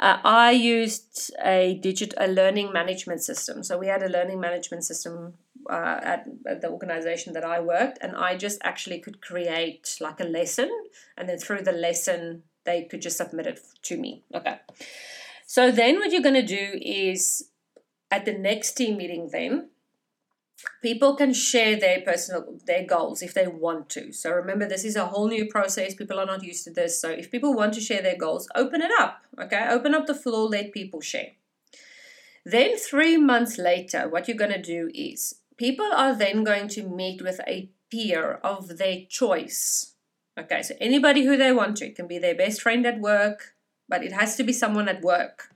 Uh, 0.00 0.18
I 0.24 0.50
used 0.50 1.32
a 1.42 1.78
digital 1.80 2.18
a 2.20 2.26
learning 2.26 2.72
management 2.72 3.22
system. 3.22 3.62
So 3.62 3.78
we 3.78 3.86
had 3.86 4.02
a 4.02 4.08
learning 4.08 4.40
management 4.40 4.84
system 4.84 5.34
uh, 5.70 6.00
at, 6.02 6.26
at, 6.46 6.60
the 6.60 6.68
organization 6.68 7.32
that 7.34 7.44
I 7.44 7.60
worked, 7.60 7.98
and 8.02 8.16
I 8.16 8.36
just 8.36 8.58
actually 8.62 8.98
could 8.98 9.22
create 9.22 9.96
like 10.00 10.20
a 10.20 10.24
lesson, 10.24 10.70
and 11.16 11.28
then 11.28 11.38
through 11.38 11.62
the 11.62 11.72
lesson 11.72 12.42
they 12.64 12.84
could 12.84 13.02
just 13.02 13.16
submit 13.16 13.46
it 13.46 13.60
to 13.82 13.96
me. 13.96 14.24
Okay. 14.34 14.58
So 15.46 15.70
then 15.70 15.98
what 15.98 16.10
you're 16.10 16.22
going 16.22 16.34
to 16.34 16.42
do 16.42 16.78
is 16.80 17.50
at 18.10 18.24
the 18.24 18.32
next 18.32 18.72
team 18.74 18.96
meeting 18.96 19.28
then 19.32 19.70
people 20.82 21.16
can 21.16 21.34
share 21.34 21.78
their 21.78 22.00
personal 22.00 22.58
their 22.66 22.86
goals 22.86 23.22
if 23.22 23.34
they 23.34 23.46
want 23.46 23.88
to. 23.90 24.12
So 24.12 24.30
remember 24.30 24.66
this 24.66 24.84
is 24.84 24.96
a 24.96 25.06
whole 25.06 25.28
new 25.28 25.46
process. 25.46 25.94
People 25.94 26.18
are 26.18 26.26
not 26.26 26.42
used 26.42 26.64
to 26.64 26.70
this. 26.70 27.00
So 27.00 27.10
if 27.10 27.30
people 27.30 27.54
want 27.54 27.74
to 27.74 27.80
share 27.80 28.02
their 28.02 28.16
goals 28.16 28.48
open 28.54 28.82
it 28.82 28.90
up 28.98 29.22
okay? 29.40 29.66
Open 29.68 29.94
up 29.94 30.06
the 30.06 30.14
floor 30.14 30.48
let 30.48 30.72
people 30.72 31.00
share. 31.00 31.32
Then 32.44 32.76
3 32.76 33.16
months 33.18 33.58
later 33.58 34.08
what 34.08 34.28
you're 34.28 34.36
going 34.36 34.52
to 34.52 34.62
do 34.62 34.90
is 34.94 35.36
people 35.56 35.90
are 35.94 36.14
then 36.14 36.44
going 36.44 36.68
to 36.68 36.82
meet 36.82 37.22
with 37.22 37.40
a 37.46 37.70
peer 37.90 38.34
of 38.42 38.78
their 38.78 39.02
choice 39.08 39.93
okay 40.38 40.62
so 40.62 40.74
anybody 40.80 41.24
who 41.24 41.36
they 41.36 41.52
want 41.52 41.76
to 41.76 41.86
it 41.86 41.96
can 41.96 42.06
be 42.06 42.18
their 42.18 42.34
best 42.34 42.62
friend 42.62 42.86
at 42.86 43.00
work 43.00 43.54
but 43.88 44.04
it 44.04 44.12
has 44.12 44.36
to 44.36 44.44
be 44.44 44.52
someone 44.52 44.88
at 44.88 45.02
work 45.02 45.50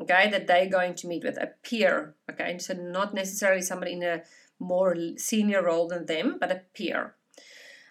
okay 0.00 0.28
that 0.30 0.46
they're 0.46 0.68
going 0.68 0.94
to 0.94 1.06
meet 1.06 1.24
with 1.24 1.36
a 1.36 1.50
peer 1.62 2.14
okay 2.30 2.58
so 2.58 2.74
not 2.74 3.14
necessarily 3.14 3.62
somebody 3.62 3.92
in 3.92 4.02
a 4.02 4.22
more 4.60 4.96
senior 5.16 5.62
role 5.62 5.88
than 5.88 6.06
them, 6.06 6.36
but 6.40 6.50
a 6.50 6.62
peer. 6.74 7.14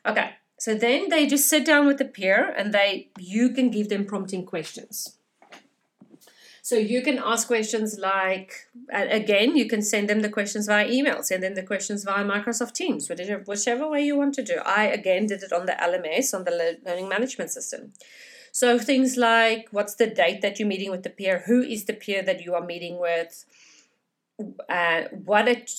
Okay, 0.06 0.32
so 0.60 0.76
then 0.76 1.10
they 1.10 1.26
just 1.26 1.50
sit 1.50 1.66
down 1.66 1.86
with 1.86 1.98
the 1.98 2.06
peer 2.06 2.54
and 2.58 2.74
they 2.74 3.10
you 3.20 3.50
can 3.52 3.70
give 3.70 3.90
them 3.90 4.06
prompting 4.06 4.46
questions. 4.46 5.17
So 6.68 6.76
you 6.76 7.02
can 7.02 7.18
ask 7.18 7.48
questions 7.48 7.98
like, 7.98 8.68
again, 8.92 9.56
you 9.56 9.70
can 9.70 9.82
send 9.82 10.10
them 10.10 10.20
the 10.20 10.28
questions 10.28 10.68
via 10.68 10.86
email, 10.86 11.24
send 11.24 11.42
them 11.42 11.56
the 11.56 11.64
questions 11.64 12.04
via 12.04 12.26
Microsoft 12.26 12.74
Teams, 12.74 13.08
whichever, 13.08 13.88
way 13.88 14.02
you 14.02 14.18
want 14.18 14.34
to 14.34 14.44
do. 14.44 14.58
I, 14.66 14.88
again, 14.88 15.28
did 15.28 15.44
it 15.44 15.54
on 15.54 15.66
the 15.66 15.78
LMS, 15.82 16.34
on 16.34 16.44
the 16.44 16.78
learning 16.86 17.08
management 17.08 17.52
system. 17.52 17.94
So 18.52 18.78
things 18.78 19.16
like, 19.16 19.70
what's 19.72 19.96
the 19.96 20.08
date 20.08 20.42
that 20.42 20.60
you're 20.60 20.68
meeting 20.68 20.92
with 20.92 21.04
the 21.04 21.10
peer? 21.10 21.44
Who 21.46 21.62
is 21.62 21.86
the 21.86 21.94
peer 21.94 22.22
that 22.24 22.42
you 22.42 22.54
are 22.54 22.66
meeting 22.66 23.00
with? 23.00 23.46
Uh, 24.68 25.04
what 25.24 25.48
it, 25.48 25.72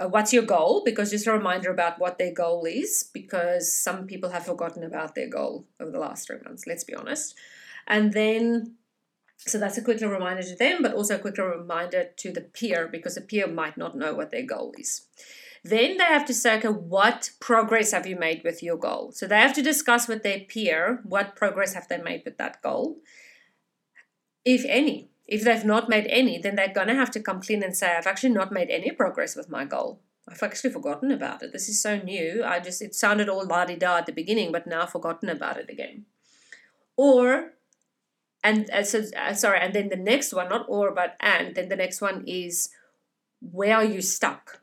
uh, 0.00 0.08
what's 0.08 0.32
your 0.32 0.42
goal 0.42 0.82
because 0.84 1.12
just 1.12 1.28
a 1.28 1.32
reminder 1.32 1.70
about 1.70 2.00
what 2.00 2.18
their 2.18 2.32
goal 2.32 2.64
is 2.64 3.08
because 3.14 3.72
some 3.72 4.08
people 4.08 4.30
have 4.30 4.46
forgotten 4.46 4.82
about 4.82 5.14
their 5.14 5.28
goal 5.28 5.64
over 5.78 5.92
the 5.92 5.98
last 5.98 6.26
three 6.26 6.36
months 6.44 6.66
let's 6.66 6.84
be 6.84 6.94
honest 6.94 7.34
and 7.86 8.12
then 8.12 8.76
so 9.46 9.58
that's 9.58 9.78
a 9.78 9.82
quick 9.82 10.00
reminder 10.00 10.42
to 10.42 10.56
them 10.56 10.82
but 10.82 10.94
also 10.94 11.16
a 11.16 11.18
quick 11.18 11.38
reminder 11.38 12.10
to 12.16 12.32
the 12.32 12.40
peer 12.40 12.88
because 12.88 13.14
the 13.14 13.20
peer 13.20 13.46
might 13.46 13.76
not 13.76 13.96
know 13.96 14.14
what 14.14 14.30
their 14.30 14.44
goal 14.44 14.72
is 14.78 15.06
then 15.64 15.96
they 15.96 16.04
have 16.04 16.24
to 16.24 16.34
say 16.34 16.56
okay 16.58 16.68
what 16.68 17.30
progress 17.40 17.92
have 17.92 18.06
you 18.06 18.16
made 18.16 18.42
with 18.44 18.62
your 18.62 18.76
goal 18.76 19.12
so 19.12 19.26
they 19.26 19.38
have 19.38 19.54
to 19.54 19.62
discuss 19.62 20.08
with 20.08 20.22
their 20.22 20.40
peer 20.40 21.00
what 21.04 21.36
progress 21.36 21.74
have 21.74 21.88
they 21.88 21.98
made 21.98 22.22
with 22.24 22.38
that 22.38 22.60
goal 22.62 22.98
if 24.44 24.64
any 24.66 25.08
if 25.32 25.44
they've 25.44 25.64
not 25.64 25.88
made 25.88 26.06
any, 26.08 26.38
then 26.38 26.56
they're 26.56 26.72
going 26.72 26.88
to 26.88 26.94
have 26.94 27.10
to 27.12 27.20
come 27.20 27.40
clean 27.40 27.62
and 27.62 27.74
say, 27.74 27.94
I've 27.96 28.06
actually 28.06 28.34
not 28.34 28.52
made 28.52 28.68
any 28.68 28.90
progress 28.90 29.34
with 29.34 29.48
my 29.48 29.64
goal. 29.64 30.00
I've 30.28 30.42
actually 30.42 30.70
forgotten 30.70 31.10
about 31.10 31.42
it. 31.42 31.52
This 31.52 31.70
is 31.70 31.80
so 31.80 31.96
new. 31.96 32.44
I 32.44 32.60
just, 32.60 32.82
it 32.82 32.94
sounded 32.94 33.30
all 33.30 33.46
la 33.46 33.64
di 33.64 33.76
da 33.76 33.96
at 33.96 34.06
the 34.06 34.12
beginning, 34.12 34.52
but 34.52 34.66
now 34.66 34.82
I've 34.82 34.90
forgotten 34.90 35.30
about 35.30 35.56
it 35.56 35.70
again. 35.70 36.04
Or, 36.98 37.52
and 38.42 38.70
uh, 38.70 38.82
so, 38.82 39.04
uh, 39.16 39.34
sorry, 39.34 39.60
and 39.60 39.74
then 39.74 39.88
the 39.88 39.96
next 39.96 40.32
one, 40.32 40.48
not 40.48 40.66
or, 40.68 40.90
but 40.92 41.16
and, 41.20 41.54
then 41.54 41.68
the 41.68 41.76
next 41.76 42.00
one 42.00 42.24
is, 42.26 42.70
where 43.40 43.76
are 43.76 43.84
you 43.84 44.02
stuck? 44.02 44.62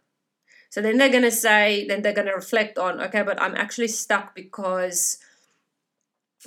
So 0.70 0.82
then 0.82 0.98
they're 0.98 1.10
going 1.10 1.24
to 1.24 1.32
say, 1.32 1.88
then 1.88 2.02
they're 2.02 2.14
going 2.14 2.28
to 2.28 2.34
reflect 2.34 2.78
on, 2.78 3.02
okay, 3.02 3.24
but 3.24 3.42
I'm 3.42 3.56
actually 3.56 3.88
stuck 3.88 4.36
because 4.36 5.18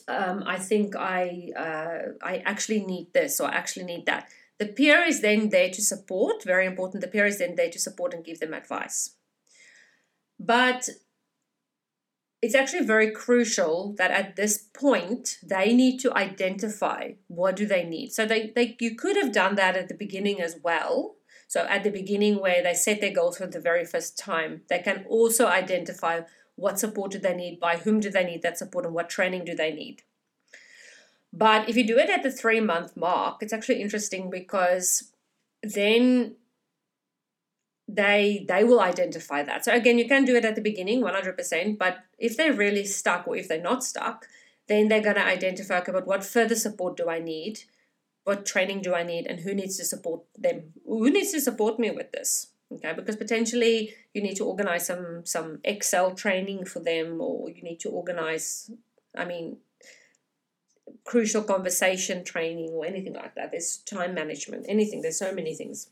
um, 0.08 0.44
I 0.46 0.58
think 0.58 0.96
I 0.96 1.50
uh, 1.56 2.12
I 2.22 2.38
actually 2.46 2.84
need 2.84 3.12
this 3.12 3.40
or 3.40 3.48
I 3.48 3.54
actually 3.54 3.84
need 3.84 4.06
that. 4.06 4.28
The 4.58 4.66
peer 4.66 5.02
is 5.02 5.20
then 5.20 5.48
there 5.48 5.70
to 5.70 5.82
support. 5.82 6.44
Very 6.44 6.66
important. 6.66 7.00
The 7.00 7.08
peer 7.08 7.26
is 7.26 7.38
then 7.38 7.56
there 7.56 7.70
to 7.70 7.78
support 7.78 8.14
and 8.14 8.24
give 8.24 8.40
them 8.40 8.54
advice. 8.54 9.16
But 10.38 10.88
it's 12.42 12.56
actually 12.56 12.84
very 12.84 13.12
crucial 13.12 13.94
that 13.98 14.10
at 14.10 14.34
this 14.34 14.58
point 14.58 15.38
they 15.44 15.72
need 15.72 15.98
to 16.00 16.12
identify 16.14 17.12
what 17.28 17.54
do 17.54 17.64
they 17.64 17.84
need. 17.84 18.12
So 18.12 18.26
they, 18.26 18.52
they 18.54 18.76
you 18.80 18.96
could 18.96 19.16
have 19.16 19.32
done 19.32 19.54
that 19.54 19.76
at 19.76 19.88
the 19.88 19.94
beginning 19.94 20.40
as 20.42 20.56
well. 20.62 21.14
So 21.46 21.66
at 21.68 21.84
the 21.84 21.90
beginning 21.90 22.40
where 22.40 22.62
they 22.62 22.74
set 22.74 23.00
their 23.00 23.12
goals 23.12 23.38
for 23.38 23.46
the 23.46 23.60
very 23.60 23.84
first 23.84 24.18
time, 24.18 24.62
they 24.68 24.80
can 24.80 25.04
also 25.08 25.46
identify 25.46 26.22
what 26.56 26.78
support 26.78 27.12
do 27.12 27.18
they 27.18 27.34
need, 27.34 27.60
by 27.60 27.76
whom 27.76 28.00
do 28.00 28.10
they 28.10 28.24
need 28.24 28.42
that 28.42 28.58
support, 28.58 28.84
and 28.84 28.94
what 28.94 29.08
training 29.08 29.44
do 29.44 29.54
they 29.54 29.72
need. 29.72 30.02
But 31.32 31.68
if 31.68 31.76
you 31.76 31.86
do 31.86 31.98
it 31.98 32.10
at 32.10 32.22
the 32.22 32.30
three 32.30 32.60
month 32.60 32.96
mark, 32.96 33.42
it's 33.42 33.52
actually 33.52 33.80
interesting 33.80 34.30
because 34.30 35.12
then 35.62 36.36
they 37.88 38.44
they 38.48 38.64
will 38.64 38.80
identify 38.80 39.42
that. 39.42 39.64
So 39.64 39.72
again, 39.72 39.98
you 39.98 40.08
can 40.08 40.24
do 40.24 40.36
it 40.36 40.44
at 40.44 40.54
the 40.54 40.60
beginning, 40.60 41.02
100%, 41.02 41.78
but 41.78 41.98
if 42.18 42.36
they're 42.36 42.52
really 42.52 42.84
stuck 42.84 43.26
or 43.26 43.36
if 43.36 43.48
they're 43.48 43.60
not 43.60 43.84
stuck, 43.84 44.26
then 44.68 44.88
they're 44.88 45.02
going 45.02 45.16
to 45.16 45.24
identify 45.24 45.78
okay, 45.78 45.92
but 45.92 46.06
what 46.06 46.24
further 46.24 46.54
support 46.54 46.96
do 46.96 47.08
I 47.08 47.18
need? 47.18 47.60
What 48.24 48.46
training 48.46 48.82
do 48.82 48.94
I 48.94 49.02
need 49.02 49.26
and 49.26 49.40
who 49.40 49.52
needs 49.52 49.76
to 49.78 49.84
support 49.84 50.22
them? 50.38 50.74
Who 50.86 51.10
needs 51.10 51.32
to 51.32 51.40
support 51.40 51.78
me 51.78 51.90
with 51.90 52.12
this? 52.12 52.52
okay 52.74 52.92
because 52.94 53.16
potentially 53.16 53.94
you 54.14 54.22
need 54.22 54.36
to 54.36 54.44
organize 54.44 54.86
some 54.86 55.22
some 55.24 55.58
excel 55.64 56.14
training 56.14 56.64
for 56.64 56.80
them 56.80 57.20
or 57.20 57.50
you 57.50 57.62
need 57.62 57.80
to 57.80 57.90
organize 57.90 58.70
i 59.16 59.24
mean 59.24 59.56
crucial 61.04 61.42
conversation 61.42 62.24
training 62.24 62.70
or 62.70 62.84
anything 62.84 63.14
like 63.14 63.34
that 63.34 63.50
there's 63.50 63.78
time 63.78 64.14
management 64.14 64.64
anything 64.68 65.02
there's 65.02 65.18
so 65.18 65.32
many 65.32 65.54
things 65.54 65.90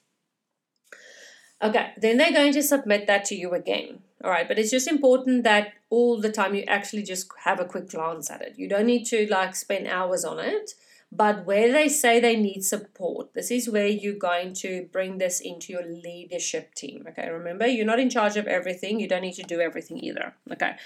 okay 1.62 1.92
then 1.96 2.16
they're 2.16 2.32
going 2.32 2.52
to 2.52 2.62
submit 2.62 3.06
that 3.06 3.24
to 3.24 3.34
you 3.34 3.52
again 3.52 4.00
all 4.24 4.30
right 4.30 4.48
but 4.48 4.58
it's 4.58 4.70
just 4.70 4.88
important 4.88 5.44
that 5.44 5.72
all 5.88 6.20
the 6.20 6.32
time 6.32 6.54
you 6.54 6.62
actually 6.62 7.02
just 7.02 7.30
have 7.44 7.60
a 7.60 7.64
quick 7.64 7.88
glance 7.90 8.30
at 8.30 8.40
it 8.40 8.54
you 8.56 8.68
don't 8.68 8.86
need 8.86 9.04
to 9.04 9.26
like 9.30 9.54
spend 9.54 9.86
hours 9.86 10.24
on 10.24 10.38
it 10.38 10.72
but 11.12 11.44
where 11.44 11.72
they 11.72 11.88
say 11.88 12.20
they 12.20 12.36
need 12.36 12.62
support, 12.62 13.34
this 13.34 13.50
is 13.50 13.68
where 13.68 13.88
you're 13.88 14.14
going 14.14 14.54
to 14.54 14.88
bring 14.92 15.18
this 15.18 15.40
into 15.40 15.72
your 15.72 15.84
leadership 15.84 16.74
team. 16.74 17.04
Okay, 17.08 17.28
remember, 17.28 17.66
you're 17.66 17.86
not 17.86 17.98
in 17.98 18.10
charge 18.10 18.36
of 18.36 18.46
everything, 18.46 19.00
you 19.00 19.08
don't 19.08 19.22
need 19.22 19.34
to 19.34 19.42
do 19.42 19.60
everything 19.60 19.98
either. 19.98 20.34
Okay, 20.52 20.76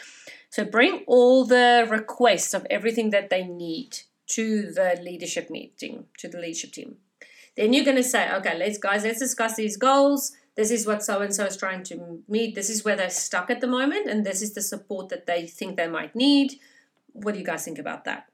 so 0.49 0.65
bring 0.65 1.05
all 1.07 1.45
the 1.45 1.87
requests 1.91 2.55
of 2.55 2.67
everything 2.71 3.11
that 3.11 3.29
they 3.29 3.45
need 3.45 3.99
to 4.29 4.73
the 4.73 4.99
leadership 5.03 5.51
meeting, 5.51 6.07
to 6.17 6.29
the 6.29 6.39
leadership 6.39 6.73
team. 6.73 6.97
Then 7.55 7.75
you're 7.75 7.85
going 7.85 7.99
to 7.99 8.03
say, 8.03 8.33
okay, 8.33 8.59
let's 8.59 8.79
guys, 8.79 9.05
let's 9.05 9.19
discuss 9.19 9.57
these 9.57 9.77
goals. 9.77 10.33
This 10.57 10.71
is 10.71 10.87
what 10.87 11.03
so 11.03 11.21
and 11.21 11.35
so 11.35 11.45
is 11.45 11.57
trying 11.57 11.83
to 11.85 12.23
meet. 12.29 12.55
This 12.55 12.71
is 12.71 12.85
where 12.85 12.97
they're 12.97 13.11
stuck 13.11 13.51
at 13.51 13.61
the 13.61 13.67
moment, 13.67 14.09
and 14.09 14.25
this 14.25 14.41
is 14.41 14.55
the 14.55 14.63
support 14.63 15.09
that 15.09 15.27
they 15.27 15.47
think 15.47 15.77
they 15.77 15.89
might 15.89 16.15
need. 16.15 16.61
What 17.13 17.33
do 17.33 17.41
you 17.41 17.47
guys 17.47 17.65
think 17.65 17.79
about 17.79 18.05
that? 18.05 18.29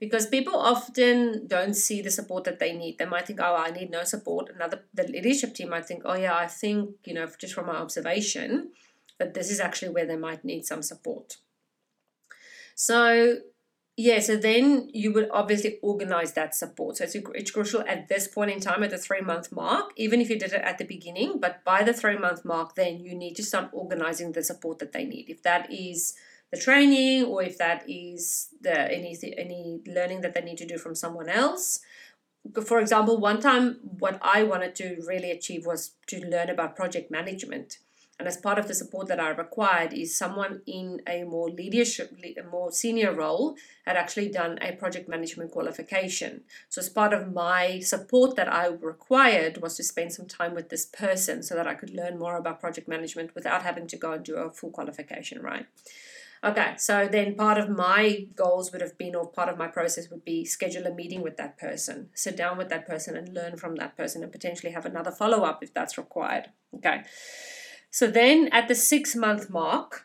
because 0.00 0.26
people 0.26 0.54
often 0.56 1.46
don't 1.46 1.74
see 1.74 2.02
the 2.02 2.10
support 2.10 2.44
that 2.44 2.58
they 2.58 2.72
need. 2.72 2.98
They 2.98 3.04
might 3.04 3.26
think, 3.26 3.40
"Oh, 3.40 3.56
I 3.56 3.70
need 3.70 3.90
no 3.90 4.04
support." 4.04 4.50
Another 4.54 4.84
the 4.94 5.04
leadership 5.04 5.54
team 5.54 5.70
might 5.70 5.86
think, 5.86 6.02
"Oh, 6.04 6.14
yeah, 6.14 6.36
I 6.36 6.46
think 6.46 6.96
you 7.04 7.14
know 7.14 7.26
just 7.38 7.54
from 7.54 7.66
my 7.66 7.76
observation 7.76 8.72
that 9.18 9.34
this 9.34 9.50
is 9.50 9.60
actually 9.60 9.90
where 9.90 10.06
they 10.06 10.16
might 10.16 10.44
need 10.44 10.66
some 10.66 10.82
support." 10.82 11.38
So 12.74 13.40
yeah, 14.00 14.20
so 14.20 14.36
then 14.36 14.88
you 14.94 15.12
would 15.12 15.28
obviously 15.32 15.80
organize 15.82 16.32
that 16.34 16.54
support. 16.54 16.98
So 16.98 17.04
it's, 17.04 17.16
it's 17.34 17.50
crucial 17.50 17.80
at 17.80 18.06
this 18.06 18.28
point 18.28 18.52
in 18.52 18.60
time, 18.60 18.84
at 18.84 18.90
the 18.90 18.96
three 18.96 19.20
month 19.20 19.50
mark, 19.50 19.90
even 19.96 20.20
if 20.20 20.30
you 20.30 20.38
did 20.38 20.52
it 20.52 20.62
at 20.62 20.78
the 20.78 20.84
beginning, 20.84 21.40
but 21.40 21.64
by 21.64 21.82
the 21.82 21.92
three 21.92 22.16
month 22.16 22.44
mark, 22.44 22.76
then 22.76 23.00
you 23.00 23.16
need 23.16 23.34
to 23.34 23.42
start 23.42 23.70
organizing 23.72 24.30
the 24.30 24.44
support 24.44 24.78
that 24.78 24.92
they 24.92 25.04
need. 25.04 25.28
If 25.28 25.42
that 25.42 25.72
is 25.72 26.14
the 26.52 26.58
training 26.58 27.24
or 27.24 27.42
if 27.42 27.58
that 27.58 27.82
is 27.90 28.50
the 28.60 28.88
any 28.92 29.18
any 29.36 29.80
learning 29.84 30.20
that 30.20 30.32
they 30.32 30.42
need 30.42 30.58
to 30.58 30.66
do 30.66 30.78
from 30.78 30.94
someone 30.94 31.28
else 31.28 31.80
for 32.64 32.80
example 32.80 33.18
one 33.18 33.38
time 33.38 33.78
what 33.82 34.18
i 34.22 34.42
wanted 34.42 34.74
to 34.74 34.96
really 35.06 35.30
achieve 35.30 35.66
was 35.66 35.90
to 36.06 36.24
learn 36.24 36.48
about 36.48 36.74
project 36.74 37.10
management 37.10 37.78
And 38.18 38.26
as 38.26 38.36
part 38.36 38.58
of 38.58 38.66
the 38.66 38.74
support 38.74 39.06
that 39.08 39.20
I 39.20 39.28
required 39.30 39.92
is 39.92 40.18
someone 40.18 40.62
in 40.66 41.02
a 41.06 41.22
more 41.22 41.48
leadership, 41.48 42.12
a 42.36 42.42
more 42.42 42.72
senior 42.72 43.12
role 43.12 43.56
had 43.86 43.96
actually 43.96 44.28
done 44.28 44.58
a 44.60 44.72
project 44.72 45.08
management 45.08 45.52
qualification. 45.52 46.42
So 46.68 46.80
as 46.80 46.88
part 46.88 47.12
of 47.12 47.32
my 47.32 47.78
support 47.78 48.34
that 48.34 48.52
I 48.52 48.66
required 48.66 49.62
was 49.62 49.76
to 49.76 49.84
spend 49.84 50.12
some 50.12 50.26
time 50.26 50.54
with 50.54 50.68
this 50.68 50.84
person 50.84 51.44
so 51.44 51.54
that 51.54 51.68
I 51.68 51.74
could 51.74 51.90
learn 51.90 52.18
more 52.18 52.36
about 52.36 52.60
project 52.60 52.88
management 52.88 53.36
without 53.36 53.62
having 53.62 53.86
to 53.86 53.96
go 53.96 54.12
and 54.12 54.24
do 54.24 54.34
a 54.34 54.50
full 54.50 54.70
qualification, 54.70 55.40
right? 55.40 55.66
Okay, 56.42 56.74
so 56.76 57.08
then 57.10 57.34
part 57.34 57.58
of 57.58 57.68
my 57.68 58.26
goals 58.36 58.70
would 58.70 58.80
have 58.80 58.96
been, 58.96 59.16
or 59.16 59.26
part 59.26 59.48
of 59.48 59.58
my 59.58 59.66
process 59.66 60.08
would 60.08 60.24
be 60.24 60.44
schedule 60.44 60.86
a 60.86 60.94
meeting 60.94 61.20
with 61.20 61.36
that 61.36 61.58
person, 61.58 62.10
sit 62.14 62.36
down 62.36 62.56
with 62.56 62.68
that 62.68 62.86
person 62.86 63.16
and 63.16 63.34
learn 63.34 63.56
from 63.56 63.74
that 63.76 63.96
person 63.96 64.22
and 64.22 64.30
potentially 64.30 64.72
have 64.72 64.86
another 64.86 65.10
follow 65.10 65.42
up 65.42 65.64
if 65.64 65.74
that's 65.74 65.98
required. 65.98 66.50
Okay, 66.76 67.02
so 67.90 68.06
then 68.06 68.48
at 68.52 68.68
the 68.68 68.74
six 68.74 69.16
month 69.16 69.50
mark, 69.50 70.04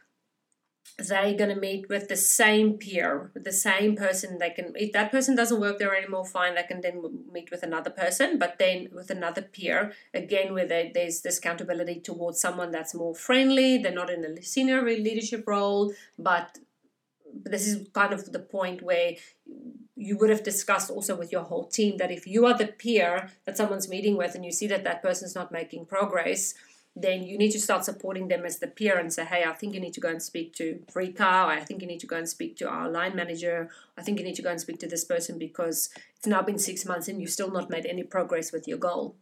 they're 1.00 1.34
going 1.34 1.50
to 1.50 1.60
meet 1.60 1.90
with 1.90 2.08
the 2.08 2.16
same 2.16 2.74
peer, 2.74 3.32
with 3.34 3.44
the 3.44 3.52
same 3.52 3.96
person. 3.96 4.38
They 4.38 4.52
can, 4.52 4.74
if 4.76 4.92
that 4.94 5.12
person 5.12 5.36
doesn't 5.36 5.60
work 5.60 5.80
there 5.80 5.96
anymore, 5.96 6.26
fine, 6.26 6.56
they 6.56 6.64
can 6.64 6.82
then 6.82 7.02
meet 7.32 7.50
with 7.50 7.64
another 7.64 7.90
person, 7.90 8.38
but 8.38 8.60
then 8.60 8.90
with 8.92 9.10
another 9.10 9.42
peer, 9.42 9.94
again, 10.14 10.54
where 10.54 10.68
they, 10.68 10.92
there's 10.94 11.22
this 11.22 11.40
accountability 11.40 12.00
towards 12.00 12.40
someone 12.40 12.72
that's 12.72 12.94
more 12.94 13.16
friendly, 13.16 13.80
they're 13.80 13.92
not 13.92 14.12
in 14.12 14.24
a 14.24 14.42
senior 14.44 14.84
leadership 14.84 15.46
role, 15.48 15.94
but 16.18 16.60
this 17.34 17.68
is 17.68 17.88
kind 17.94 18.14
of 18.14 18.32
the 18.32 18.40
point 18.40 18.84
where 18.84 19.14
you 19.96 20.18
would 20.18 20.30
have 20.30 20.44
discussed 20.44 20.92
also 20.92 21.16
with 21.16 21.32
your 21.32 21.44
whole 21.44 21.66
team 21.66 21.98
that 21.98 22.12
if 22.12 22.28
you 22.28 22.46
are 22.46 22.56
the 22.56 22.68
peer 22.68 23.30
that 23.46 23.58
someone's 23.58 23.90
meeting 23.90 24.16
with 24.16 24.36
and 24.36 24.46
you 24.46 24.52
see 24.52 24.68
that 24.68 24.84
that 24.84 25.02
person's 25.02 25.34
not 25.34 25.52
making 25.52 25.86
progress, 25.86 26.54
then 26.96 27.24
you 27.24 27.38
need 27.38 27.52
to 27.52 27.60
start 27.60 27.84
supporting 27.84 28.28
them 28.28 28.46
as 28.46 28.60
the 28.60 28.68
peer 28.68 29.00
and 29.00 29.12
say, 29.12 29.26
hey, 29.26 29.44
I 29.44 29.54
think 29.54 29.74
you 29.74 29.80
need 29.80 29.94
to 29.94 30.00
go 30.00 30.10
and 30.10 30.22
speak 30.22 30.54
to 30.56 30.80
Rika, 30.94 31.26
I 31.26 31.64
think 31.66 31.82
you 31.82 31.88
need 31.88 32.00
to 32.02 32.08
go 32.08 32.18
and 32.18 32.30
speak 32.30 32.56
to 32.58 32.70
our 32.70 32.90
line 32.90 33.16
manager, 33.16 33.70
I 33.98 34.04
think 34.04 34.20
you 34.20 34.26
need 34.26 34.36
to 34.36 34.44
go 34.44 34.52
and 34.52 34.62
speak 34.62 34.80
to 34.80 34.88
this 34.88 35.04
person 35.04 35.40
because 35.40 35.90
it's 36.16 36.28
now 36.28 36.44
been 36.44 36.60
six 36.60 36.86
months 36.86 37.08
and 37.08 37.20
you've 37.20 37.32
still 37.32 37.52
not 37.52 37.70
made 37.70 37.88
any 37.88 38.04
progress 38.04 38.52
with 38.52 38.68
your 38.68 38.78
goal. 38.78 39.16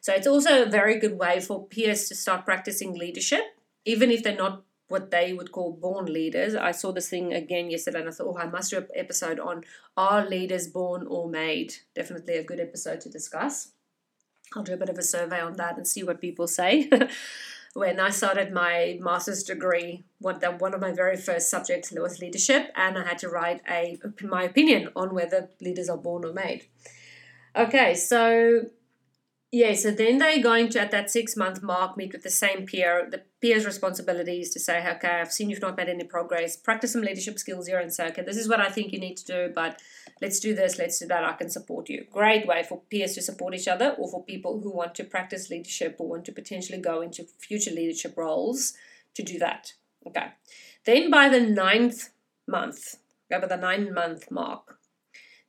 So 0.00 0.14
it's 0.14 0.26
also 0.26 0.62
a 0.62 0.70
very 0.70 0.98
good 0.98 1.18
way 1.18 1.40
for 1.40 1.66
peers 1.66 2.08
to 2.08 2.14
start 2.14 2.46
practicing 2.46 2.94
leadership, 2.94 3.42
even 3.84 4.10
if 4.10 4.22
they're 4.22 4.34
not 4.34 4.64
what 4.88 5.10
they 5.10 5.34
would 5.34 5.52
call 5.52 5.72
born 5.72 6.06
leaders. 6.06 6.54
I 6.54 6.70
saw 6.70 6.92
this 6.92 7.10
thing 7.10 7.34
again 7.34 7.70
yesterday 7.70 8.00
and 8.00 8.08
I 8.08 8.12
thought, 8.12 8.34
oh, 8.34 8.38
I 8.38 8.46
must 8.46 8.70
do 8.70 8.78
an 8.78 8.86
episode 8.94 9.38
on 9.38 9.64
are 9.98 10.26
leaders 10.26 10.66
born 10.66 11.06
or 11.06 11.28
made? 11.28 11.74
Definitely 11.94 12.36
a 12.36 12.44
good 12.44 12.58
episode 12.58 13.02
to 13.02 13.10
discuss. 13.10 13.72
I'll 14.54 14.62
do 14.62 14.74
a 14.74 14.76
bit 14.76 14.88
of 14.88 14.98
a 14.98 15.02
survey 15.02 15.40
on 15.40 15.54
that 15.54 15.76
and 15.76 15.86
see 15.86 16.02
what 16.02 16.20
people 16.20 16.46
say. 16.46 16.90
when 17.74 18.00
I 18.00 18.10
started 18.10 18.52
my 18.52 18.98
master's 19.00 19.42
degree, 19.42 20.04
one, 20.18 20.40
one 20.58 20.74
of 20.74 20.80
my 20.80 20.92
very 20.92 21.16
first 21.16 21.50
subjects 21.50 21.92
was 21.92 22.18
leadership, 22.18 22.70
and 22.74 22.98
I 22.98 23.06
had 23.06 23.18
to 23.18 23.28
write 23.28 23.60
a 23.68 23.98
my 24.22 24.44
opinion 24.44 24.90
on 24.96 25.14
whether 25.14 25.50
leaders 25.60 25.88
are 25.88 25.96
born 25.98 26.24
or 26.24 26.32
made. 26.32 26.66
Okay, 27.56 27.94
so 27.94 28.62
yeah, 29.50 29.72
so 29.74 29.90
then 29.90 30.18
they're 30.18 30.42
going 30.42 30.68
to, 30.70 30.80
at 30.80 30.90
that 30.90 31.10
six 31.10 31.34
month 31.34 31.62
mark, 31.62 31.96
meet 31.96 32.12
with 32.12 32.22
the 32.22 32.30
same 32.30 32.66
peer. 32.66 33.08
The 33.10 33.22
peer's 33.40 33.64
responsibility 33.64 34.40
is 34.40 34.50
to 34.50 34.60
say, 34.60 34.86
okay, 34.86 35.20
I've 35.20 35.32
seen 35.32 35.48
you've 35.48 35.62
not 35.62 35.76
made 35.76 35.88
any 35.88 36.04
progress. 36.04 36.54
Practice 36.54 36.92
some 36.92 37.00
leadership 37.00 37.38
skills 37.38 37.66
here 37.66 37.78
and 37.78 37.90
say, 37.92 38.08
okay, 38.08 38.22
this 38.22 38.36
is 38.36 38.46
what 38.46 38.60
I 38.60 38.68
think 38.68 38.92
you 38.92 39.00
need 39.00 39.16
to 39.16 39.24
do, 39.24 39.52
but 39.54 39.80
let's 40.20 40.38
do 40.38 40.54
this, 40.54 40.78
let's 40.78 40.98
do 40.98 41.06
that. 41.06 41.24
I 41.24 41.32
can 41.32 41.48
support 41.48 41.88
you. 41.88 42.04
Great 42.12 42.46
way 42.46 42.62
for 42.62 42.82
peers 42.90 43.14
to 43.14 43.22
support 43.22 43.54
each 43.54 43.68
other 43.68 43.94
or 43.98 44.10
for 44.10 44.22
people 44.22 44.60
who 44.60 44.70
want 44.70 44.94
to 44.96 45.04
practice 45.04 45.48
leadership 45.48 45.96
or 45.98 46.08
want 46.08 46.26
to 46.26 46.32
potentially 46.32 46.78
go 46.78 47.00
into 47.00 47.24
future 47.38 47.70
leadership 47.70 48.18
roles 48.18 48.74
to 49.14 49.22
do 49.22 49.38
that. 49.38 49.72
Okay. 50.06 50.28
Then 50.84 51.10
by 51.10 51.30
the 51.30 51.40
ninth 51.40 52.10
month, 52.46 52.96
over 53.32 53.46
the 53.46 53.56
nine 53.56 53.94
month 53.94 54.30
mark, 54.30 54.77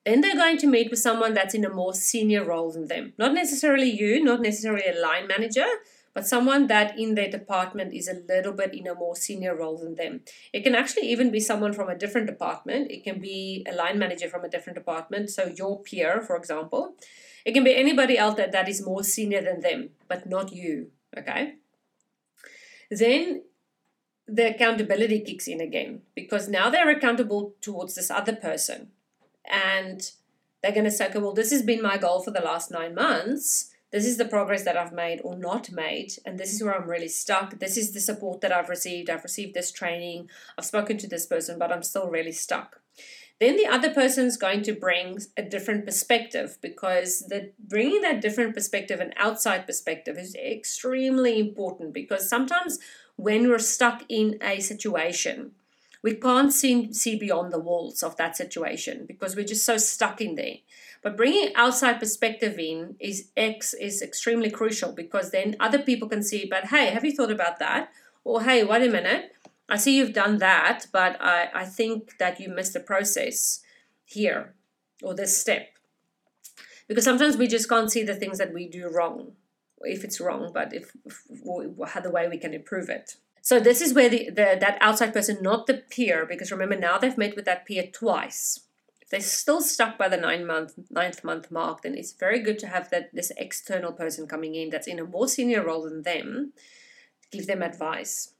then 0.06 0.22
they're 0.22 0.36
going 0.36 0.58
to 0.58 0.68
meet 0.68 0.90
with 0.90 1.00
someone 1.00 1.34
that's 1.34 1.54
in 1.54 1.66
a 1.66 1.70
more 1.70 1.94
senior 1.94 2.44
role 2.44 2.72
than 2.72 2.88
them. 2.88 3.14
Not 3.18 3.34
necessarily 3.34 3.90
you, 3.90 4.24
not 4.24 4.42
necessarily 4.42 4.84
a 4.88 5.00
line 5.00 5.28
manager, 5.28 5.68
but 6.14 6.28
someone 6.28 6.68
that 6.68 6.98
in 6.98 7.16
their 7.16 7.30
department 7.30 7.94
is 7.94 8.08
a 8.08 8.22
little 8.28 8.54
bit 8.54 8.74
in 8.74 8.88
a 8.88 8.96
more 8.96 9.16
senior 9.16 9.56
role 9.56 9.78
than 9.78 9.96
them. 9.96 10.22
It 10.52 10.64
can 10.64 10.74
actually 10.74 11.12
even 11.12 11.32
be 11.32 11.40
someone 11.40 11.74
from 11.74 11.90
a 11.90 11.98
different 11.98 12.28
department. 12.28 12.90
It 12.90 13.04
can 13.04 13.20
be 13.20 13.66
a 13.70 13.76
line 13.76 14.00
manager 14.00 14.30
from 14.30 14.44
a 14.44 14.50
different 14.50 14.78
department. 14.78 15.30
So 15.30 15.54
your 15.56 15.82
peer, 15.82 16.22
for 16.22 16.36
example. 16.36 16.96
It 17.46 17.54
can 17.54 17.64
be 17.64 17.76
anybody 17.76 18.18
else 18.18 18.36
that, 18.36 18.52
that 18.52 18.68
is 18.68 18.86
more 18.86 19.04
senior 19.04 19.42
than 19.42 19.62
them, 19.62 19.92
but 20.08 20.28
not 20.28 20.52
you. 20.52 20.92
Okay. 21.18 21.56
Then 22.90 23.44
the 24.28 24.54
accountability 24.54 25.22
kicks 25.22 25.48
in 25.48 25.62
again 25.62 26.02
because 26.16 26.48
now 26.48 26.70
they're 26.70 26.90
accountable 26.90 27.56
towards 27.62 27.96
this 27.96 28.12
other 28.12 28.36
person 28.36 28.92
and 29.46 30.12
they're 30.62 30.72
going 30.72 30.86
to 30.86 30.92
say, 30.92 31.08
okay, 31.08 31.20
well, 31.20 31.34
this 31.34 31.52
has 31.52 31.62
been 31.62 31.82
my 31.82 31.98
goal 31.98 32.22
for 32.22 32.32
the 32.32 32.42
last 32.42 32.72
nine 32.72 32.96
months. 32.96 33.72
This 33.92 34.06
is 34.06 34.18
the 34.18 34.26
progress 34.26 34.64
that 34.66 34.78
I've 34.78 34.94
made 34.94 35.20
or 35.24 35.36
not 35.36 35.72
made, 35.72 36.12
and 36.24 36.38
this 36.38 36.54
is 36.54 36.64
where 36.64 36.80
I'm 36.80 36.88
really 36.88 37.08
stuck. 37.08 37.58
This 37.58 37.76
is 37.76 37.92
the 37.92 38.00
support 38.00 38.42
that 38.42 38.52
I've 38.52 38.70
received. 38.70 39.10
I've 39.10 39.24
received 39.24 39.56
this 39.56 39.72
training. 39.72 40.30
I've 40.58 40.66
spoken 40.66 40.98
to 41.00 41.08
this 41.08 41.26
person, 41.26 41.58
but 41.58 41.72
I'm 41.72 41.82
still 41.82 42.08
really 42.08 42.32
stuck. 42.32 42.82
Then 43.40 43.56
the 43.56 43.68
other 43.68 43.92
person's 43.92 44.36
going 44.36 44.64
to 44.64 44.74
bring 44.74 45.20
a 45.38 45.42
different 45.42 45.86
perspective 45.86 46.58
because 46.62 47.22
the 47.22 47.52
bringing 47.58 48.02
that 48.02 48.22
different 48.22 48.54
perspective, 48.54 49.00
an 49.00 49.14
outside 49.16 49.66
perspective, 49.66 50.18
is 50.18 50.36
extremely 50.36 51.40
important 51.40 51.94
because 51.94 52.30
sometimes 52.30 52.80
when 53.16 53.48
we're 53.48 53.60
stuck 53.60 54.04
in 54.10 54.38
a 54.42 54.60
situation, 54.60 55.52
we 56.02 56.16
can't 56.16 56.54
see, 56.54 56.94
see 56.94 57.18
beyond 57.18 57.52
the 57.52 57.60
walls 57.60 58.04
of 58.04 58.16
that 58.18 58.38
situation 58.38 59.06
because 59.06 59.36
we're 59.36 59.46
just 59.46 59.66
so 59.66 59.78
stuck 59.78 60.22
in 60.22 60.36
there. 60.36 60.58
But 61.02 61.18
bringing 61.18 61.54
outside 61.56 62.00
perspective 62.00 62.58
in 62.60 62.96
is 63.00 63.30
X 63.36 63.74
is 63.74 64.02
extremely 64.02 64.50
crucial 64.50 64.92
because 64.92 65.32
then 65.32 65.56
other 65.60 65.80
people 65.80 66.10
can 66.10 66.24
see, 66.24 66.46
but 66.50 66.66
hey, 66.66 66.88
have 66.88 67.06
you 67.06 67.12
thought 67.12 67.32
about 67.32 67.60
that? 67.60 67.92
Or 68.24 68.44
hey, 68.44 68.64
wait 68.64 68.88
a 68.88 68.92
minute, 68.92 69.34
I 69.70 69.78
see 69.78 69.98
you've 69.98 70.14
done 70.14 70.40
that, 70.40 70.88
but 70.92 71.22
I, 71.22 71.50
I 71.54 71.66
think 71.66 72.18
that 72.18 72.40
you 72.40 72.50
missed 72.50 72.74
the 72.74 72.80
process 72.80 73.62
here 74.04 74.54
or 75.02 75.14
this 75.14 75.40
step. 75.40 75.70
Because 76.88 77.04
sometimes 77.04 77.38
we 77.38 77.48
just 77.48 77.70
can't 77.70 77.92
see 77.92 78.04
the 78.04 78.16
things 78.16 78.40
that 78.40 78.54
we 78.54 78.68
do 78.68 78.90
wrong, 78.90 79.34
if 79.82 80.04
it's 80.04 80.20
wrong, 80.20 80.52
but 80.54 80.74
if, 80.74 80.92
if 81.06 81.24
how 81.90 82.02
the 82.02 82.10
way 82.10 82.28
we 82.28 82.38
can 82.38 82.54
improve 82.54 82.90
it. 82.90 83.16
So 83.42 83.60
this 83.60 83.82
is 83.82 83.94
where 83.94 84.10
the, 84.10 84.30
the 84.30 84.58
that 84.60 84.78
outside 84.82 85.14
person, 85.14 85.38
not 85.42 85.68
the 85.68 85.84
peer, 85.90 86.26
because 86.26 86.52
remember 86.52 86.76
now 86.76 86.98
they've 86.98 87.18
met 87.18 87.36
with 87.36 87.46
that 87.46 87.66
peer 87.66 87.88
twice. 87.92 88.62
If 89.02 89.10
they're 89.10 89.22
still 89.22 89.62
stuck 89.62 89.98
by 89.98 90.08
the 90.08 90.18
nine 90.18 90.46
month 90.46 90.74
ninth 90.90 91.24
month 91.24 91.50
mark, 91.52 91.82
then 91.82 91.96
it's 91.96 92.14
very 92.14 92.40
good 92.40 92.60
to 92.60 92.68
have 92.68 92.90
that 92.92 93.10
this 93.14 93.32
external 93.38 93.92
person 93.92 94.28
coming 94.28 94.56
in 94.56 94.70
that's 94.70 94.88
in 94.88 95.00
a 95.00 95.06
more 95.06 95.28
senior 95.28 95.66
role 95.66 95.84
than 95.84 96.04
them, 96.04 96.54
give 97.32 97.48
them 97.48 97.62
advice. 97.64 98.34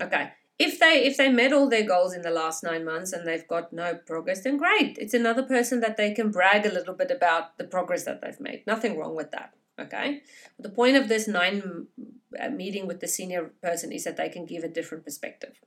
Okay. 0.00 0.32
If 0.58 0.78
they 0.78 1.04
if 1.04 1.16
they 1.16 1.28
met 1.28 1.52
all 1.52 1.68
their 1.68 1.86
goals 1.86 2.14
in 2.14 2.22
the 2.22 2.30
last 2.30 2.62
nine 2.62 2.84
months 2.84 3.12
and 3.12 3.26
they've 3.26 3.48
got 3.48 3.72
no 3.72 3.94
progress, 3.94 4.44
then 4.44 4.58
great. 4.58 4.96
It's 4.98 5.14
another 5.14 5.42
person 5.42 5.80
that 5.80 5.96
they 5.96 6.12
can 6.12 6.30
brag 6.30 6.66
a 6.66 6.72
little 6.72 6.94
bit 6.94 7.10
about 7.10 7.58
the 7.58 7.64
progress 7.64 8.04
that 8.04 8.20
they've 8.20 8.40
made. 8.40 8.64
Nothing 8.66 8.96
wrong 8.96 9.16
with 9.16 9.32
that. 9.32 9.54
Okay. 9.80 10.22
The 10.58 10.68
point 10.68 10.96
of 10.96 11.08
this 11.08 11.26
nine 11.26 11.86
uh, 12.38 12.50
meeting 12.50 12.86
with 12.86 13.00
the 13.00 13.08
senior 13.08 13.52
person 13.62 13.90
is 13.90 14.04
that 14.04 14.16
they 14.16 14.28
can 14.28 14.44
give 14.44 14.64
a 14.64 14.68
different 14.68 15.04
perspective. 15.04 15.60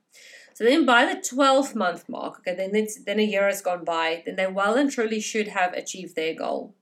So 0.54 0.64
then 0.64 0.86
by 0.86 1.04
the 1.04 1.20
12 1.20 1.74
month 1.74 2.08
mark, 2.08 2.38
okay, 2.38 2.54
then 2.54 2.74
it's 2.74 3.02
then 3.04 3.18
a 3.18 3.24
year 3.24 3.46
has 3.46 3.60
gone 3.60 3.84
by, 3.84 4.22
then 4.24 4.36
they 4.36 4.46
well 4.46 4.74
and 4.74 4.90
truly 4.90 5.20
should 5.20 5.48
have 5.48 5.72
achieved 5.72 6.16
their 6.16 6.34
goal. 6.34 6.74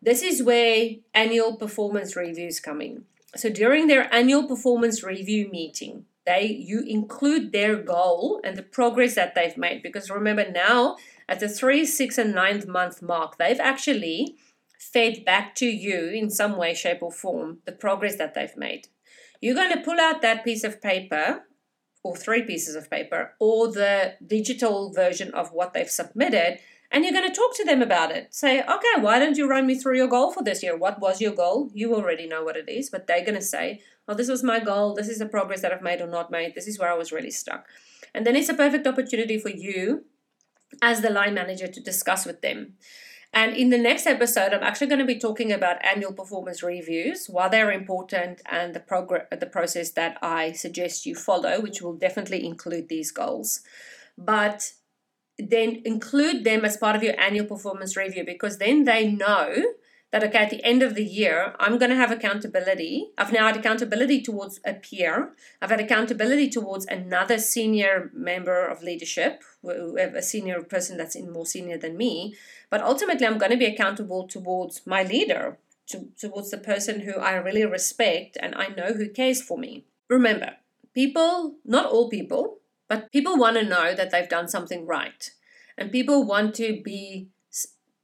This 0.00 0.22
is 0.22 0.42
where 0.42 0.90
annual 1.12 1.56
performance 1.56 2.14
reviews 2.14 2.60
come 2.60 2.80
in. 2.80 3.04
So 3.34 3.50
during 3.50 3.88
their 3.88 4.12
annual 4.14 4.46
performance 4.46 5.02
review 5.02 5.48
meeting, 5.50 6.04
they 6.24 6.46
you 6.46 6.84
include 6.86 7.52
their 7.52 7.76
goal 7.76 8.40
and 8.44 8.56
the 8.56 8.62
progress 8.62 9.14
that 9.14 9.34
they've 9.34 9.56
made 9.56 9.82
because 9.82 10.10
remember 10.10 10.48
now 10.50 10.96
at 11.28 11.40
the 11.40 11.48
3, 11.48 11.84
6 11.84 12.18
and 12.18 12.34
9th 12.34 12.66
month 12.66 13.02
mark, 13.02 13.38
they've 13.38 13.60
actually 13.60 14.36
fed 14.78 15.24
back 15.24 15.54
to 15.56 15.66
you 15.66 16.08
in 16.08 16.30
some 16.30 16.56
way, 16.56 16.74
shape, 16.74 17.02
or 17.02 17.12
form 17.12 17.58
the 17.66 17.72
progress 17.72 18.16
that 18.16 18.34
they've 18.34 18.56
made. 18.56 18.88
You're 19.40 19.54
going 19.54 19.72
to 19.72 19.82
pull 19.82 20.00
out 20.00 20.22
that 20.22 20.44
piece 20.44 20.64
of 20.64 20.80
paper 20.80 21.44
or 22.02 22.16
three 22.16 22.42
pieces 22.42 22.74
of 22.74 22.90
paper 22.90 23.34
or 23.38 23.70
the 23.70 24.14
digital 24.24 24.92
version 24.92 25.32
of 25.34 25.52
what 25.52 25.74
they've 25.74 25.90
submitted 25.90 26.58
and 26.90 27.04
you're 27.04 27.12
going 27.12 27.28
to 27.28 27.34
talk 27.34 27.54
to 27.56 27.64
them 27.64 27.82
about 27.82 28.12
it. 28.12 28.34
Say, 28.34 28.60
okay, 28.62 29.00
why 29.00 29.18
don't 29.18 29.36
you 29.36 29.48
run 29.48 29.66
me 29.66 29.74
through 29.74 29.96
your 29.96 30.08
goal 30.08 30.32
for 30.32 30.42
this 30.42 30.62
year? 30.62 30.76
What 30.76 31.00
was 31.00 31.20
your 31.20 31.32
goal? 31.32 31.70
You 31.74 31.94
already 31.94 32.26
know 32.26 32.42
what 32.42 32.56
it 32.56 32.68
is, 32.68 32.88
but 32.88 33.06
they're 33.06 33.24
going 33.24 33.34
to 33.34 33.42
say, 33.42 33.82
oh, 34.08 34.14
this 34.14 34.28
was 34.28 34.42
my 34.42 34.58
goal. 34.58 34.94
This 34.94 35.08
is 35.08 35.18
the 35.18 35.26
progress 35.26 35.60
that 35.60 35.72
I've 35.72 35.82
made 35.82 36.00
or 36.00 36.06
not 36.06 36.30
made. 36.30 36.54
This 36.54 36.66
is 36.66 36.78
where 36.78 36.90
I 36.90 36.96
was 36.96 37.12
really 37.12 37.30
stuck. 37.30 37.66
And 38.14 38.26
then 38.26 38.36
it's 38.36 38.48
a 38.48 38.54
perfect 38.54 38.86
opportunity 38.86 39.38
for 39.38 39.50
you 39.50 40.04
as 40.80 41.02
the 41.02 41.10
line 41.10 41.34
manager 41.34 41.66
to 41.66 41.80
discuss 41.80 42.24
with 42.24 42.40
them 42.40 42.74
And 43.32 43.54
in 43.54 43.68
the 43.68 43.78
next 43.78 44.06
episode, 44.06 44.52
I'm 44.52 44.62
actually 44.62 44.86
going 44.86 45.00
to 45.00 45.04
be 45.04 45.18
talking 45.18 45.52
about 45.52 45.84
annual 45.84 46.12
performance 46.12 46.62
reviews, 46.62 47.26
why 47.26 47.48
they're 47.48 47.70
important, 47.70 48.40
and 48.46 48.74
the 48.74 48.80
progress, 48.80 49.26
the 49.30 49.46
process 49.46 49.90
that 49.92 50.18
I 50.22 50.52
suggest 50.52 51.04
you 51.04 51.14
follow, 51.14 51.60
which 51.60 51.82
will 51.82 51.94
definitely 51.94 52.44
include 52.44 52.88
these 52.88 53.12
goals. 53.12 53.60
But 54.16 54.72
then 55.38 55.82
include 55.84 56.44
them 56.44 56.64
as 56.64 56.76
part 56.76 56.96
of 56.96 57.02
your 57.02 57.18
annual 57.20 57.46
performance 57.46 57.96
review 57.96 58.24
because 58.24 58.58
then 58.58 58.84
they 58.84 59.06
know 59.06 59.54
that 60.10 60.24
okay 60.24 60.38
at 60.38 60.50
the 60.50 60.64
end 60.64 60.82
of 60.82 60.94
the 60.94 61.04
year 61.04 61.54
i'm 61.58 61.78
going 61.78 61.90
to 61.90 61.96
have 61.96 62.10
accountability. 62.10 63.10
I've 63.18 63.32
now 63.32 63.46
had 63.46 63.56
accountability 63.56 64.20
towards 64.22 64.60
a 64.64 64.74
peer. 64.74 65.32
I've 65.60 65.70
had 65.70 65.80
accountability 65.80 66.48
towards 66.48 66.86
another 66.86 67.38
senior 67.38 68.10
member 68.14 68.66
of 68.66 68.82
leadership 68.82 69.42
a 69.64 70.22
senior 70.22 70.62
person 70.62 70.96
that's 70.96 71.16
in 71.16 71.32
more 71.32 71.46
senior 71.46 71.78
than 71.78 71.96
me. 71.96 72.34
But 72.70 72.82
ultimately 72.82 73.26
i'm 73.26 73.38
going 73.38 73.52
to 73.52 73.56
be 73.56 73.66
accountable 73.66 74.26
towards 74.26 74.86
my 74.86 75.02
leader 75.02 75.58
to, 75.88 76.08
towards 76.18 76.50
the 76.50 76.58
person 76.58 77.00
who 77.00 77.14
i 77.14 77.34
really 77.34 77.64
respect 77.64 78.36
and 78.40 78.54
i 78.54 78.68
know 78.68 78.92
who 78.92 79.08
cares 79.08 79.42
for 79.42 79.58
me. 79.58 79.84
Remember 80.08 80.56
people 80.94 81.56
not 81.64 81.86
all 81.86 82.08
people 82.08 82.58
but 82.88 83.12
people 83.12 83.36
want 83.36 83.56
to 83.56 83.62
know 83.62 83.94
that 83.94 84.10
they've 84.10 84.28
done 84.28 84.48
something 84.48 84.86
right. 84.86 85.30
And 85.76 85.92
people 85.92 86.24
want 86.24 86.54
to 86.56 86.80
be 86.82 87.28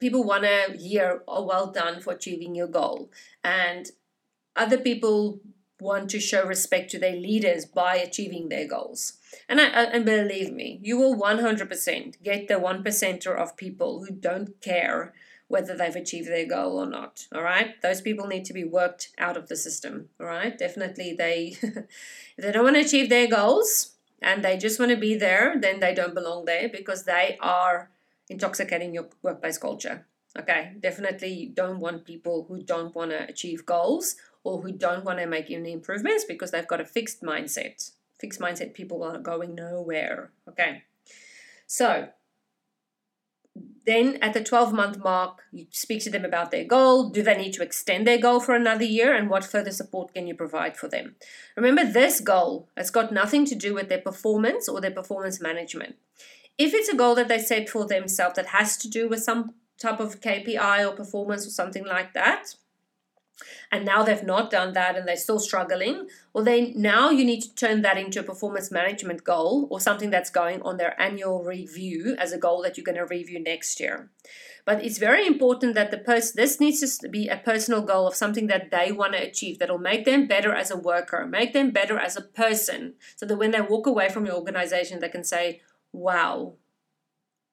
people 0.05 0.23
want 0.23 0.45
to 0.45 0.77
hear, 0.79 1.23
oh, 1.27 1.43
well 1.47 1.69
done 1.73 1.99
for 1.99 2.13
achieving 2.13 2.55
your 2.55 2.67
goal. 2.67 3.11
And 3.43 3.87
other 4.55 4.77
people 4.77 5.41
want 5.81 6.11
to 6.11 6.21
show 6.21 6.45
respect 6.45 6.91
to 6.91 6.99
their 6.99 7.17
leaders 7.17 7.65
by 7.65 7.97
achieving 7.97 8.51
their 8.51 8.69
goals. 8.69 9.15
And, 9.49 9.59
I, 9.59 9.65
and 9.65 10.05
believe 10.05 10.53
me, 10.53 10.79
you 10.83 10.99
will 10.99 11.17
100% 11.17 12.23
get 12.23 12.49
the 12.49 12.59
one 12.59 12.85
percenter 12.85 13.35
of 13.35 13.57
people 13.57 14.05
who 14.05 14.15
don't 14.15 14.61
care 14.61 15.15
whether 15.49 15.75
they've 15.75 15.97
achieved 15.97 16.29
their 16.29 16.47
goal 16.47 16.79
or 16.79 16.87
not. 16.87 17.27
All 17.35 17.43
right, 17.43 17.81
those 17.81 18.03
people 18.03 18.27
need 18.27 18.45
to 18.45 18.53
be 18.53 18.65
worked 18.65 19.09
out 19.19 19.39
of 19.39 19.49
the 19.49 19.57
system. 19.57 20.11
All 20.21 20.27
right, 20.27 20.57
definitely 20.59 21.15
they 21.15 21.57
they 22.39 22.53
don't 22.53 22.65
want 22.65 22.77
to 22.77 22.83
achieve 22.83 23.09
their 23.09 23.27
goals 23.27 23.93
and 24.21 24.45
they 24.45 24.59
just 24.59 24.79
want 24.79 24.91
to 24.91 24.97
be 24.97 25.15
there, 25.15 25.55
then 25.59 25.81
they 25.81 25.95
don't 25.95 26.15
belong 26.15 26.45
there 26.45 26.69
because 26.69 27.05
they 27.05 27.39
are 27.41 27.91
intoxicating 28.29 28.95
your 28.95 29.09
workplace 29.23 29.59
culture. 29.59 30.07
Okay, 30.39 30.73
definitely 30.81 31.29
you 31.29 31.49
don't 31.51 31.79
want 31.79 32.05
people 32.05 32.47
who 32.49 32.63
don't 32.63 32.95
want 32.95 33.13
to 33.13 33.29
achieve 33.29 33.65
goals 33.65 34.17
or 34.43 34.61
who 34.63 34.73
don't 34.73 35.05
want 35.05 35.21
to 35.21 35.27
make 35.27 35.51
any 35.51 35.73
improvements 35.73 36.25
because 36.25 36.51
they've 36.51 36.67
got 36.67 36.81
a 36.81 36.85
fixed 36.85 37.23
mindset. 37.23 37.93
Fixed 38.19 38.41
mindset 38.41 38.75
people 38.75 39.03
are 39.05 39.19
going 39.19 39.55
nowhere. 39.55 40.33
Okay, 40.49 40.83
so 41.67 42.09
then 43.87 44.19
at 44.21 44.35
the 44.35 44.43
12 44.43 44.73
month 44.73 44.99
mark, 44.99 45.43
you 45.53 45.67
speak 45.71 46.03
to 46.03 46.11
them 46.11 46.25
about 46.25 46.51
their 46.51 46.65
goal. 46.65 47.11
Do 47.11 47.23
they 47.23 47.37
need 47.37 47.53
to 47.55 47.63
extend 47.63 48.07
their 48.07 48.19
goal 48.19 48.41
for 48.41 48.55
another 48.55 48.85
year? 48.85 49.15
And 49.15 49.31
what 49.31 49.45
further 49.45 49.71
support 49.71 50.15
can 50.15 50.27
you 50.27 50.35
provide 50.35 50.77
for 50.77 50.89
them? 50.89 51.17
Remember, 51.57 51.85
this 51.85 52.21
goal 52.21 52.69
has 52.77 52.91
got 52.91 53.13
nothing 53.13 53.45
to 53.47 53.55
do 53.55 53.75
with 53.75 53.89
their 53.89 54.01
performance 54.01 54.69
or 54.69 54.81
their 54.81 54.91
performance 54.91 55.41
management. 55.41 55.97
If 56.57 56.73
it's 56.75 56.89
a 56.89 56.97
goal 56.97 57.15
that 57.17 57.29
they 57.29 57.39
set 57.39 57.69
for 57.69 57.87
themselves 57.87 58.37
that 58.37 58.47
has 58.47 58.77
to 58.79 58.89
do 58.89 59.09
with 59.09 59.23
some 59.23 59.55
type 59.79 60.01
of 60.01 60.21
KPI 60.21 60.89
or 60.89 60.95
performance 60.95 61.47
or 61.47 61.51
something 61.51 61.85
like 61.85 62.15
that, 62.15 62.55
and 63.73 63.85
now 63.85 64.05
they've 64.05 64.23
not 64.23 64.51
done 64.51 64.73
that 64.75 64.97
and 64.97 65.09
they're 65.09 65.17
still 65.17 65.41
struggling, 65.41 66.09
well, 66.33 66.45
then 66.45 66.73
now 66.77 67.11
you 67.11 67.25
need 67.25 67.41
to 67.41 67.55
turn 67.55 67.83
that 67.83 67.99
into 67.99 68.21
a 68.21 68.23
performance 68.23 68.71
management 68.71 69.25
goal 69.25 69.67
or 69.71 69.81
something 69.81 70.11
that's 70.11 70.31
going 70.31 70.63
on 70.63 70.77
their 70.77 71.01
annual 71.01 71.43
review 71.43 72.15
as 72.19 72.33
a 72.33 72.39
goal 72.39 72.63
that 72.63 72.77
you're 72.77 72.85
going 72.85 72.97
to 72.97 73.05
review 73.05 73.41
next 73.41 73.81
year. 73.81 74.11
But 74.65 74.85
it's 74.85 74.99
very 74.99 75.27
important 75.27 75.75
that 75.75 75.91
the 75.91 75.99
person, 75.99 76.35
this 76.37 76.61
needs 76.61 76.97
to 76.99 77.09
be 77.09 77.29
a 77.29 77.37
personal 77.37 77.83
goal 77.83 78.07
of 78.07 78.15
something 78.15 78.47
that 78.47 78.71
they 78.71 78.93
want 78.93 79.13
to 79.13 79.23
achieve 79.23 79.59
that'll 79.59 79.79
make 79.79 80.05
them 80.05 80.27
better 80.27 80.55
as 80.55 80.71
a 80.71 80.77
worker, 80.77 81.27
make 81.27 81.53
them 81.53 81.71
better 81.71 81.99
as 81.99 82.17
a 82.17 82.23
person, 82.23 82.95
so 83.17 83.27
that 83.27 83.37
when 83.37 83.51
they 83.51 83.61
walk 83.61 83.87
away 83.87 84.09
from 84.09 84.25
your 84.25 84.37
organization, 84.37 85.01
they 85.01 85.09
can 85.09 85.25
say, 85.25 85.61
wow, 85.95 86.55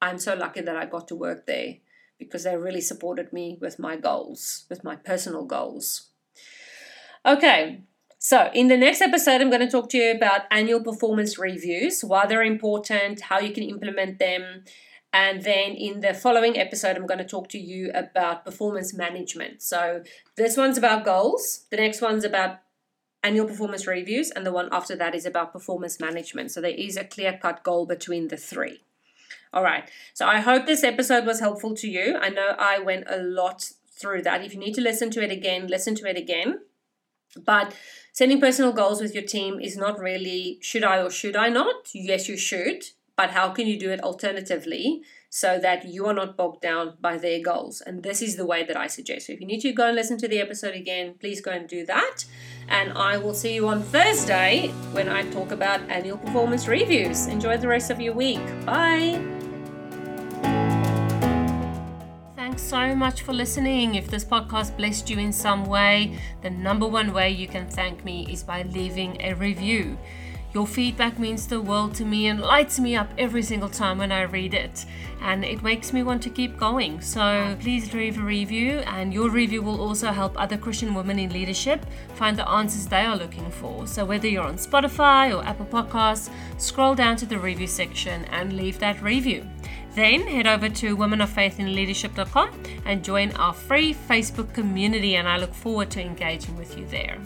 I'm 0.02 0.18
so 0.18 0.34
lucky 0.34 0.62
that 0.62 0.76
I 0.76 0.86
got 0.86 1.08
to 1.10 1.16
work 1.16 1.46
there 1.46 1.76
because 2.18 2.44
they 2.44 2.58
really 2.58 2.82
supported 2.82 3.32
me 3.32 3.58
with 3.62 3.80
my 3.80 3.96
goals, 3.96 4.66
with 4.70 4.84
my 4.84 4.96
personal 4.96 5.46
goals. 5.46 6.10
Okay, 7.26 7.82
so 8.18 8.50
in 8.54 8.68
the 8.68 8.78
next 8.78 9.02
episode, 9.02 9.42
I'm 9.42 9.50
going 9.50 9.62
to 9.62 9.70
talk 9.70 9.90
to 9.92 9.98
you 9.98 10.12
about 10.12 10.42
annual 10.52 10.84
performance 10.84 11.38
reviews, 11.38 12.04
why 12.04 12.26
they're 12.26 12.44
important, 12.44 13.22
how 13.22 13.40
you 13.40 13.54
can 13.54 13.64
implement 13.64 14.20
them. 14.20 14.64
And 15.14 15.44
then 15.44 15.74
in 15.74 16.00
the 16.00 16.14
following 16.14 16.58
episode, 16.58 16.96
I'm 16.96 17.06
going 17.06 17.20
to 17.20 17.26
talk 17.26 17.50
to 17.50 17.60
you 17.60 17.92
about 17.94 18.46
performance 18.46 18.94
management. 18.94 19.62
So 19.62 20.04
this 20.36 20.58
one's 20.58 20.78
about 20.78 21.06
goals, 21.06 21.66
the 21.70 21.78
next 21.78 22.02
one's 22.02 22.24
about 22.24 22.60
annual 23.24 23.48
performance 23.48 23.88
reviews, 23.88 24.32
and 24.32 24.46
the 24.46 24.52
one 24.52 24.70
after 24.72 24.96
that 24.96 25.16
is 25.16 25.26
about 25.26 25.54
performance 25.54 26.00
management. 26.00 26.52
So 26.52 26.62
there 26.62 26.72
is 26.72 26.98
a 26.98 27.04
clear 27.04 27.38
cut 27.42 27.64
goal 27.64 27.86
between 27.86 28.28
the 28.30 28.38
three. 28.38 28.82
All 29.54 29.64
right. 29.64 29.90
So 30.14 30.26
I 30.26 30.40
hope 30.40 30.66
this 30.66 30.84
episode 30.84 31.26
was 31.26 31.40
helpful 31.40 31.76
to 31.76 31.88
you. 31.88 32.18
I 32.20 32.30
know 32.30 32.56
I 32.58 32.80
went 32.80 33.06
a 33.08 33.18
lot 33.18 33.72
through 33.90 34.22
that. 34.24 34.44
If 34.44 34.54
you 34.54 34.60
need 34.60 34.76
to 34.76 34.82
listen 34.82 35.12
to 35.12 35.24
it 35.24 35.32
again, 35.32 35.68
listen 35.68 35.96
to 35.96 36.10
it 36.10 36.18
again. 36.18 36.60
But 37.46 37.76
setting 38.12 38.40
personal 38.40 38.74
goals 38.74 39.02
with 39.02 39.14
your 39.14 39.24
team 39.24 39.60
is 39.60 39.78
not 39.78 40.00
really 40.00 40.58
should 40.62 40.84
I 40.84 41.02
or 41.02 41.10
should 41.10 41.36
I 41.36 41.50
not? 41.50 41.90
Yes, 41.94 42.28
you 42.28 42.38
should. 42.38 42.84
But 43.16 43.32
how 43.32 43.50
can 43.50 43.68
you 43.68 43.78
do 43.78 43.92
it 43.92 44.04
alternatively 44.04 45.04
so 45.30 45.60
that 45.60 45.86
you 45.86 46.08
are 46.08 46.14
not 46.14 46.36
bogged 46.36 46.62
down 46.62 46.96
by 47.00 47.18
their 47.18 47.42
goals? 47.42 47.82
And 47.82 48.04
this 48.04 48.22
is 48.22 48.36
the 48.36 48.46
way 48.46 48.64
that 48.64 48.78
I 48.78 48.88
suggest. 48.88 49.28
So 49.28 49.34
if 49.34 49.42
you 49.42 49.48
need 49.48 49.62
to 49.62 49.72
go 49.74 49.88
and 49.88 49.96
listen 49.96 50.18
to 50.20 50.28
the 50.28 50.40
episode 50.40 50.76
again, 50.76 51.16
please 51.20 51.42
go 51.42 51.52
and 51.52 51.68
do 51.68 51.86
that. 51.86 52.24
And 52.72 52.94
I 52.94 53.18
will 53.18 53.34
see 53.34 53.54
you 53.54 53.68
on 53.68 53.84
Thursday 53.84 54.70
when 54.94 55.10
I 55.10 55.30
talk 55.30 55.52
about 55.52 55.82
annual 55.90 56.18
performance 56.18 56.70
reviews. 56.70 57.28
Enjoy 57.28 57.58
the 57.58 57.68
rest 57.68 57.92
of 57.92 58.00
your 58.00 58.14
week. 58.14 58.40
Bye. 58.66 59.22
Thanks 62.38 62.64
so 62.64 62.96
much 62.96 63.24
for 63.24 63.34
listening. 63.34 63.96
If 63.96 64.08
this 64.08 64.24
podcast 64.24 64.78
blessed 64.78 65.10
you 65.10 65.20
in 65.20 65.34
some 65.34 65.66
way, 65.66 66.18
the 66.42 66.50
number 66.50 66.88
one 66.88 67.12
way 67.12 67.30
you 67.30 67.48
can 67.48 67.68
thank 67.70 68.06
me 68.06 68.26
is 68.32 68.42
by 68.42 68.64
leaving 68.64 69.22
a 69.22 69.34
review. 69.34 69.98
Your 70.54 70.68
feedback 70.68 71.18
means 71.18 71.48
the 71.48 71.62
world 71.62 71.96
to 71.96 72.06
me 72.06 72.28
and 72.28 72.42
lights 72.42 72.78
me 72.78 72.96
up 72.96 73.10
every 73.18 73.42
single 73.42 73.70
time 73.70 73.98
when 73.98 74.12
I 74.12 74.24
read 74.24 74.54
it. 74.54 74.86
And 75.22 75.46
it 75.46 75.64
makes 75.64 75.94
me 75.94 76.04
want 76.04 76.22
to 76.24 76.30
keep 76.30 76.58
going. 76.58 77.00
So 77.00 77.56
please 77.62 77.94
leave 77.94 78.20
a 78.20 78.22
review, 78.22 78.80
and 78.80 79.14
your 79.14 79.30
review 79.30 79.62
will 79.62 79.80
also 79.80 80.12
help 80.12 80.40
other 80.40 80.58
Christian 80.58 80.94
women 80.94 81.20
in 81.20 81.32
leadership 81.32 81.86
find 82.16 82.38
the 82.38 82.50
answers 82.50 82.88
they 82.88 83.06
are 83.06 83.16
looking 83.16 83.50
for. 83.52 83.88
So 83.88 84.04
whether 84.04 84.28
you're 84.28 84.44
on 84.44 84.56
Spotify 84.56 85.34
or 85.34 85.44
Apple 85.46 85.68
Podcasts, 85.68 86.30
scroll 86.58 86.96
down 86.96 87.16
to 87.18 87.26
the 87.26 87.40
review 87.40 87.68
section 87.68 88.26
and 88.26 88.54
leave 88.54 88.78
that 88.80 89.02
review. 89.02 89.48
Then 89.96 90.22
head 90.28 90.48
over 90.48 90.70
to 90.70 90.98
womenoffaithinleadership.com 90.98 92.64
and 92.86 93.04
join 93.04 93.32
our 93.34 93.54
free 93.54 93.94
Facebook 93.94 94.54
community, 94.54 95.16
and 95.16 95.30
I 95.30 95.38
look 95.38 95.54
forward 95.54 95.92
to 95.92 96.02
engaging 96.02 96.58
with 96.58 96.78
you 96.78 96.86
there. 96.88 97.20